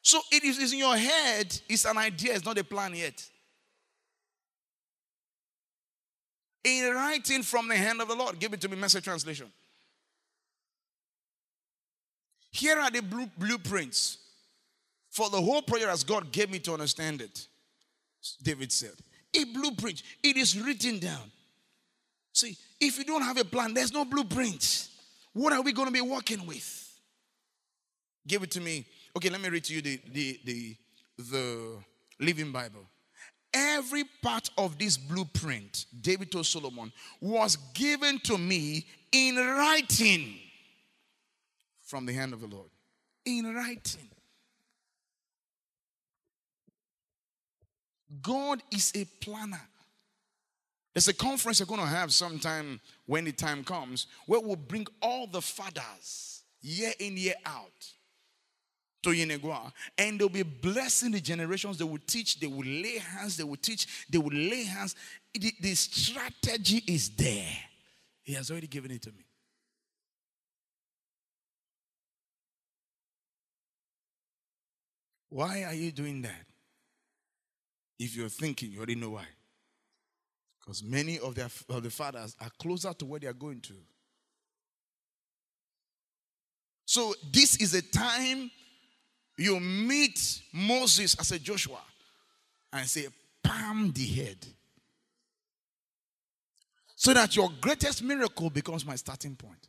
So 0.00 0.20
it 0.32 0.42
is 0.42 0.72
in 0.72 0.78
your 0.78 0.96
head, 0.96 1.54
it's 1.68 1.84
an 1.84 1.98
idea, 1.98 2.32
it's 2.34 2.46
not 2.46 2.56
a 2.56 2.64
plan 2.64 2.94
yet. 2.94 3.28
In 6.68 6.92
writing 6.92 7.42
from 7.42 7.66
the 7.68 7.76
hand 7.76 8.02
of 8.02 8.08
the 8.08 8.14
Lord. 8.14 8.38
Give 8.38 8.52
it 8.52 8.60
to 8.60 8.68
me, 8.68 8.76
message 8.76 9.04
translation. 9.04 9.50
Here 12.50 12.78
are 12.78 12.90
the 12.90 13.00
blueprints 13.38 14.18
for 15.08 15.30
the 15.30 15.40
whole 15.40 15.62
project 15.62 15.90
as 15.90 16.04
God 16.04 16.30
gave 16.30 16.50
me 16.50 16.58
to 16.60 16.74
understand 16.74 17.22
it. 17.22 17.46
David 18.42 18.70
said, 18.70 18.92
A 19.34 19.44
blueprint, 19.44 20.02
it 20.22 20.36
is 20.36 20.60
written 20.60 20.98
down. 20.98 21.30
See, 22.32 22.56
if 22.80 22.98
you 22.98 23.04
don't 23.04 23.22
have 23.22 23.38
a 23.38 23.44
plan, 23.44 23.72
there's 23.72 23.92
no 23.92 24.04
blueprint. 24.04 24.88
What 25.32 25.52
are 25.54 25.62
we 25.62 25.72
going 25.72 25.88
to 25.88 25.92
be 25.92 26.00
working 26.02 26.46
with? 26.46 27.00
Give 28.26 28.42
it 28.42 28.50
to 28.52 28.60
me. 28.60 28.84
Okay, 29.16 29.30
let 29.30 29.40
me 29.40 29.48
read 29.48 29.64
to 29.64 29.74
you 29.74 29.80
the, 29.80 30.00
the, 30.12 30.40
the, 30.44 30.76
the 31.18 31.78
Living 32.20 32.52
Bible. 32.52 32.86
Every 33.54 34.04
part 34.22 34.50
of 34.58 34.78
this 34.78 34.96
blueprint, 34.96 35.86
David 36.00 36.30
told 36.30 36.46
Solomon, 36.46 36.92
was 37.20 37.56
given 37.74 38.18
to 38.20 38.36
me 38.36 38.86
in 39.10 39.36
writing 39.36 40.34
from 41.80 42.04
the 42.04 42.12
hand 42.12 42.32
of 42.32 42.40
the 42.40 42.46
Lord. 42.46 42.68
In 43.24 43.54
writing. 43.54 44.08
God 48.22 48.62
is 48.70 48.92
a 48.94 49.04
planner. 49.24 49.60
There's 50.94 51.08
a 51.08 51.14
conference 51.14 51.60
we're 51.60 51.66
going 51.66 51.80
to 51.80 51.86
have 51.86 52.12
sometime 52.12 52.80
when 53.06 53.24
the 53.24 53.32
time 53.32 53.62
comes 53.64 54.06
where 54.26 54.40
we'll 54.40 54.56
bring 54.56 54.86
all 55.00 55.26
the 55.26 55.40
fathers 55.40 56.42
year 56.60 56.92
in, 56.98 57.16
year 57.16 57.34
out 57.46 57.92
to 59.02 59.10
Yenagoa 59.10 59.72
and 59.96 60.18
they'll 60.18 60.28
be 60.28 60.42
blessing 60.42 61.12
the 61.12 61.20
generations. 61.20 61.78
They 61.78 61.84
will 61.84 61.98
teach, 62.06 62.40
they 62.40 62.46
will 62.46 62.66
lay 62.66 62.98
hands, 62.98 63.36
they 63.36 63.44
will 63.44 63.56
teach, 63.56 64.06
they 64.08 64.18
will 64.18 64.36
lay 64.36 64.64
hands. 64.64 64.94
The, 65.32 65.52
the 65.60 65.74
strategy 65.74 66.82
is 66.86 67.10
there. 67.10 67.56
He 68.22 68.34
has 68.34 68.50
already 68.50 68.66
given 68.66 68.90
it 68.90 69.02
to 69.02 69.10
me. 69.10 69.24
Why 75.30 75.62
are 75.64 75.74
you 75.74 75.92
doing 75.92 76.22
that? 76.22 76.44
If 77.98 78.16
you're 78.16 78.28
thinking, 78.28 78.70
you 78.70 78.78
already 78.78 78.94
know 78.94 79.10
why. 79.10 79.26
Because 80.60 80.82
many 80.82 81.18
of, 81.18 81.34
their, 81.34 81.48
of 81.68 81.82
the 81.82 81.90
fathers 81.90 82.36
are 82.40 82.50
closer 82.58 82.92
to 82.94 83.04
where 83.04 83.20
they 83.20 83.26
are 83.26 83.32
going 83.32 83.60
to. 83.62 83.74
So, 86.84 87.14
this 87.30 87.56
is 87.56 87.74
a 87.74 87.82
time 87.82 88.50
you 89.38 89.60
meet 89.60 90.42
Moses 90.52 91.16
as 91.18 91.30
a 91.32 91.38
Joshua 91.38 91.80
and 92.72 92.86
say, 92.86 93.06
palm 93.42 93.92
the 93.92 94.04
head. 94.04 94.46
So 96.96 97.14
that 97.14 97.36
your 97.36 97.48
greatest 97.60 98.02
miracle 98.02 98.50
becomes 98.50 98.84
my 98.84 98.96
starting 98.96 99.36
point. 99.36 99.68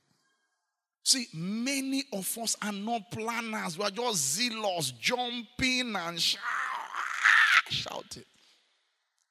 See, 1.03 1.27
many 1.33 2.03
of 2.11 2.37
us 2.39 2.55
are 2.61 2.71
not 2.71 3.11
planners. 3.11 3.77
We 3.77 3.85
are 3.85 3.91
just 3.91 4.35
zealous, 4.35 4.91
jumping 4.91 5.95
and 5.95 6.19
shout, 6.19 6.41
shouting. 7.69 8.23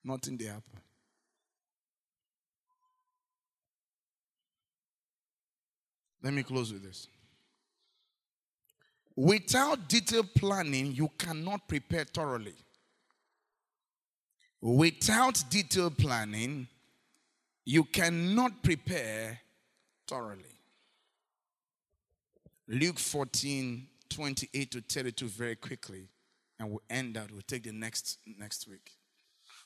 Nothing 0.05 0.37
there 0.37 0.53
happen. 0.53 0.81
Let 6.23 6.33
me 6.33 6.43
close 6.43 6.73
with 6.73 6.83
this. 6.83 7.09
Without 9.19 9.89
detailed 9.89 10.33
planning, 10.35 10.93
you 10.95 11.11
cannot 11.19 11.67
prepare 11.67 12.05
thoroughly. 12.05 12.55
Without 14.61 15.43
detailed 15.51 15.99
planning, 15.99 16.69
you 17.65 17.83
cannot 17.83 18.63
prepare 18.63 19.41
thoroughly. 20.07 20.55
Luke 22.69 23.01
14, 23.01 23.89
28 24.09 24.71
to 24.71 24.81
32, 24.83 25.27
very 25.27 25.57
quickly, 25.57 26.07
and 26.61 26.71
we'll 26.71 26.83
end 26.89 27.17
that. 27.17 27.33
We'll 27.33 27.41
take 27.41 27.65
the 27.65 27.73
next 27.73 28.19
next 28.39 28.69
week. 28.69 28.93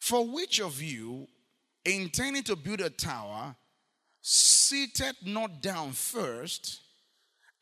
For 0.00 0.26
which 0.26 0.62
of 0.62 0.80
you, 0.80 1.28
intending 1.84 2.44
to 2.44 2.57
build 2.57 2.80
a 2.80 2.88
tower, 2.88 3.55
seated 4.22 5.16
not 5.26 5.61
down 5.61 5.92
first 5.92 6.80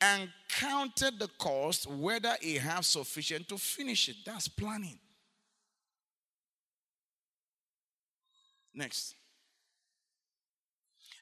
and 0.00 0.28
counted 0.48 1.18
the 1.18 1.28
cost 1.38 1.86
whether 1.86 2.34
he 2.40 2.56
have 2.56 2.84
sufficient 2.84 3.48
to 3.48 3.58
finish 3.58 4.08
it. 4.08 4.16
That's 4.24 4.48
planning. 4.48 4.98
Next. 8.74 9.14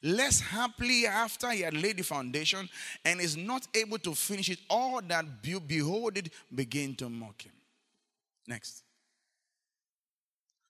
Less 0.03 0.41
happily 0.41 1.07
after 1.07 1.51
he 1.51 1.63
had 1.63 1.75
laid 1.75 1.97
the 1.97 2.05
foundation 2.05 2.69
and 3.05 3.21
is 3.21 3.37
not 3.37 3.67
able 3.75 3.99
to 3.99 4.15
finish 4.15 4.49
it, 4.49 4.61
all 4.71 5.01
that 5.03 5.43
behold 5.43 6.19
it 6.19 6.33
begin 6.55 6.95
to 6.97 7.09
mock 7.09 7.43
him. 7.43 7.53
Next. 8.47 8.85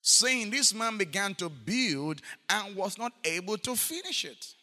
Saying 0.01 0.49
this 0.51 0.73
man 0.73 0.97
began 0.97 1.35
to 1.35 1.51
build 1.51 2.23
and 2.49 2.75
was 2.75 2.97
not 2.97 3.13
able 3.23 3.59
to 3.59 3.77
finish 3.77 4.25
it. 4.25 4.55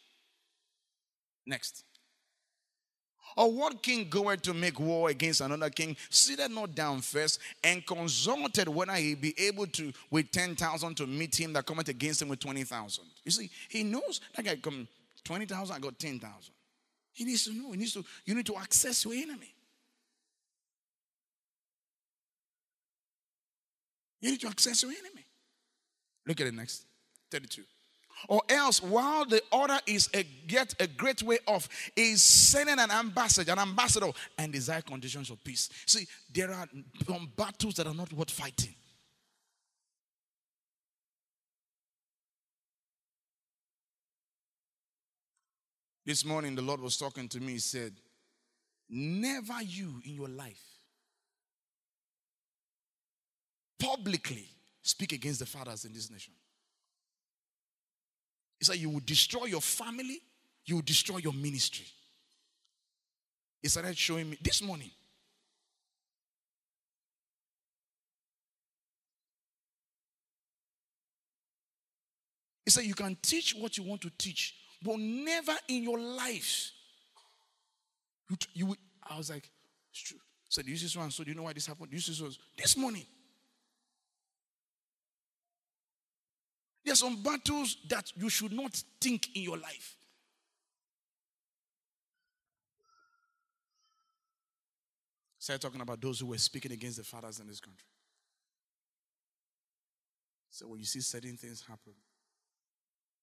Next. 1.46 1.85
Or 3.36 3.52
what 3.52 3.82
king 3.82 4.08
goeth 4.08 4.40
to 4.42 4.54
make 4.54 4.80
war 4.80 5.10
against 5.10 5.42
another 5.42 5.68
king, 5.68 5.94
seated 6.08 6.50
not 6.50 6.74
down 6.74 7.02
first, 7.02 7.38
and 7.62 7.86
consulted 7.86 8.66
whether 8.66 8.94
he 8.94 9.14
be 9.14 9.34
able 9.38 9.66
to 9.66 9.92
with 10.10 10.30
10,000 10.30 10.94
to 10.96 11.06
meet 11.06 11.38
him 11.38 11.52
that 11.52 11.66
cometh 11.66 11.88
against 11.88 12.22
him 12.22 12.28
with 12.28 12.40
20,000. 12.40 13.04
You 13.24 13.30
see, 13.30 13.50
he 13.68 13.82
knows 13.82 14.20
that 14.34 14.44
guy 14.44 14.56
come 14.56 14.88
20,000, 15.24 15.76
I 15.76 15.78
got 15.78 15.98
10,000. 15.98 16.30
He 17.12 17.24
needs 17.24 17.44
to 17.44 17.52
know. 17.52 17.72
He 17.72 17.78
needs 17.78 17.92
to, 17.94 18.04
you 18.24 18.34
need 18.34 18.46
to 18.46 18.56
access 18.56 19.04
your 19.04 19.14
enemy. 19.14 19.52
You 24.20 24.30
need 24.30 24.40
to 24.40 24.48
access 24.48 24.82
your 24.82 24.92
enemy. 24.92 25.26
Look 26.26 26.40
at 26.40 26.46
it 26.46 26.54
next. 26.54 26.84
32. 27.30 27.62
Or 28.28 28.42
else, 28.48 28.82
while 28.82 29.24
the 29.24 29.42
order 29.52 29.78
is 29.86 30.08
a, 30.14 30.24
yet 30.48 30.74
a 30.80 30.86
great 30.86 31.22
way 31.22 31.38
off, 31.46 31.68
is 31.94 32.22
sending 32.22 32.78
an 32.78 32.90
ambassador, 32.90 33.52
an 33.52 33.58
ambassador, 33.58 34.10
and 34.38 34.52
desire 34.52 34.82
conditions 34.82 35.30
of 35.30 35.42
peace. 35.44 35.68
See, 35.86 36.06
there 36.32 36.52
are 36.52 36.66
some 37.06 37.30
battles 37.36 37.74
that 37.74 37.86
are 37.86 37.94
not 37.94 38.12
worth 38.12 38.30
fighting. 38.30 38.74
This 46.04 46.24
morning, 46.24 46.54
the 46.54 46.62
Lord 46.62 46.80
was 46.80 46.96
talking 46.96 47.28
to 47.28 47.40
me. 47.40 47.54
He 47.54 47.58
said, 47.58 47.92
Never 48.88 49.60
you 49.62 50.00
in 50.04 50.14
your 50.14 50.28
life 50.28 50.62
publicly 53.78 54.48
speak 54.82 55.12
against 55.12 55.40
the 55.40 55.46
fathers 55.46 55.84
in 55.84 55.92
this 55.92 56.10
nation. 56.10 56.32
He 58.58 58.64
said, 58.64 58.76
You 58.76 58.90
will 58.90 59.02
destroy 59.04 59.46
your 59.46 59.60
family, 59.60 60.20
you 60.64 60.76
will 60.76 60.82
destroy 60.82 61.18
your 61.18 61.32
ministry. 61.32 61.86
He 63.62 63.68
started 63.68 63.96
showing 63.96 64.30
me 64.30 64.38
this 64.42 64.62
morning. 64.62 64.90
He 72.64 72.70
said, 72.70 72.84
You 72.84 72.94
can 72.94 73.16
teach 73.22 73.54
what 73.54 73.76
you 73.78 73.84
want 73.84 74.00
to 74.02 74.10
teach, 74.18 74.54
but 74.82 74.98
never 74.98 75.52
in 75.68 75.82
your 75.82 75.98
life. 75.98 76.72
You, 78.28 78.36
you 78.54 78.76
I 79.08 79.16
was 79.16 79.30
like, 79.30 79.48
It's 79.90 80.00
true. 80.00 80.18
So, 80.48 80.62
do 80.62 80.70
you 80.70 80.76
see 80.76 80.98
one? 80.98 81.10
So, 81.10 81.24
do 81.24 81.30
you 81.30 81.36
know 81.36 81.42
why 81.42 81.52
this 81.52 81.66
happened? 81.66 81.88
You 81.92 81.98
see 81.98 82.12
so? 82.12 82.28
This 82.56 82.76
morning. 82.76 83.04
There 86.86 86.92
are 86.92 86.96
some 86.96 87.20
battles 87.20 87.78
that 87.88 88.12
you 88.14 88.28
should 88.30 88.52
not 88.52 88.80
think 89.00 89.34
in 89.34 89.42
your 89.42 89.58
life. 89.58 89.96
Started 95.36 95.62
talking 95.62 95.80
about 95.80 96.00
those 96.00 96.20
who 96.20 96.26
were 96.26 96.38
speaking 96.38 96.70
against 96.70 96.98
the 96.98 97.02
fathers 97.02 97.40
in 97.40 97.48
this 97.48 97.58
country. 97.58 97.88
So 100.48 100.68
when 100.68 100.78
you 100.78 100.86
see 100.86 101.00
certain 101.00 101.36
things 101.36 101.60
happen, 101.60 101.92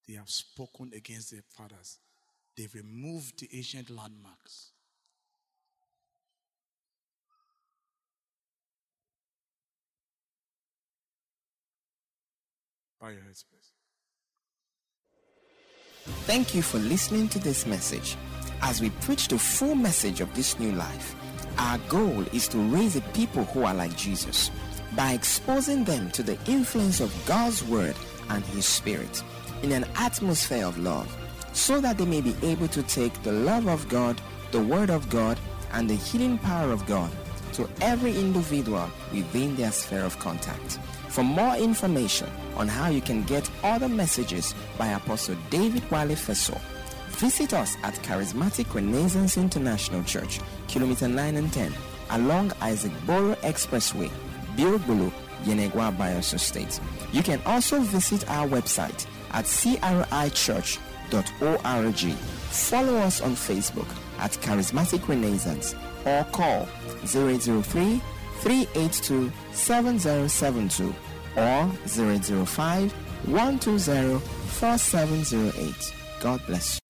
they 0.06 0.16
have 0.16 0.30
spoken 0.30 0.92
against 0.94 1.32
their 1.32 1.44
fathers. 1.48 2.00
They've 2.58 2.76
removed 2.76 3.40
the 3.40 3.50
ancient 3.58 3.90
landmarks. 3.90 4.72
Bow 13.00 13.08
your 13.08 13.22
heads. 13.22 13.46
Thank 16.04 16.54
you 16.54 16.62
for 16.62 16.80
listening 16.80 17.30
to 17.30 17.40
this 17.40 17.66
message. 17.66 18.18
As 18.62 18.82
we 18.82 18.90
preach 18.90 19.30
the 19.30 19.40
full 19.40 19.74
message 19.74 20.20
of 20.20 20.34
this 20.36 20.60
new 20.60 20.74
life, 20.74 21.16
our 21.58 21.78
goal 21.88 22.26
is 22.34 22.50
to 22.50 22.58
raise 22.58 22.98
a 22.98 23.02
people 23.14 23.46
who 23.46 23.64
are 23.64 23.74
like 23.74 23.96
Jesus 23.96 24.52
by 24.98 25.14
exposing 25.14 25.86
them 25.86 26.12
to 26.12 26.22
the 26.22 26.38
influence 26.46 27.00
of 27.00 27.14
God's 27.26 27.64
Word 27.64 27.96
and 28.30 28.44
His 28.48 28.66
Spirit 28.66 29.24
in 29.62 29.72
an 29.72 29.86
atmosphere 29.96 30.66
of 30.66 30.78
love 30.78 31.08
so 31.54 31.80
that 31.80 31.98
they 31.98 32.06
may 32.06 32.20
be 32.20 32.36
able 32.44 32.68
to 32.70 32.84
take 32.84 33.24
the 33.24 33.32
love 33.32 33.68
of 33.68 33.88
God, 33.88 34.20
the 34.52 34.62
Word 34.62 34.90
of 34.90 35.10
God, 35.10 35.40
and 35.72 35.90
the 35.90 35.96
healing 35.96 36.38
power 36.38 36.72
of 36.72 36.86
God 36.86 37.12
to 37.54 37.70
every 37.80 38.18
individual 38.20 38.90
within 39.14 39.56
their 39.56 39.72
sphere 39.72 40.04
of 40.04 40.20
contact. 40.20 40.80
For 41.14 41.24
more 41.24 41.56
information 41.58 42.28
on 42.56 42.68
how 42.68 42.90
you 42.90 43.00
can 43.00 43.22
get 43.22 43.48
other 43.64 43.88
messages 43.88 44.56
by 44.80 44.88
Apostle 44.88 45.36
David 45.52 45.84
Wale 45.92 46.16
Feso, 46.16 46.60
visit 47.10 47.54
us 47.54 47.78
at 47.84 47.94
Charismatic 48.02 48.74
Renaissance 48.74 49.38
International 49.38 50.04
Church, 50.06 50.40
Kilometer 50.68 51.08
9 51.08 51.36
and 51.36 51.54
10, 51.54 51.72
along 52.10 52.52
Isaac 52.62 52.92
Boro 53.06 53.36
Expressway, 53.44 54.10
Birubulu, 54.56 55.14
Yenagoa, 55.44 55.96
Bayelsa 55.96 56.40
State. 56.40 56.80
You 57.12 57.22
can 57.22 57.40
also 57.46 57.80
visit 57.82 58.28
our 58.28 58.48
website 58.48 59.06
at 59.34 59.46
crichurch.org. 59.46 60.80
Follow 62.50 62.98
us 62.98 63.22
on 63.22 63.36
Facebook 63.36 63.88
at 64.18 64.32
Charismatic 64.32 65.08
Renaissance 65.08 65.76
or 66.06 66.24
call 66.32 66.68
003 67.06 68.02
382 68.44 69.32
7072 69.54 70.94
or 71.38 71.66
005 71.88 72.92
120 73.28 74.20
4708. 74.20 75.94
God 76.22 76.46
bless 76.46 76.76
you. 76.76 76.83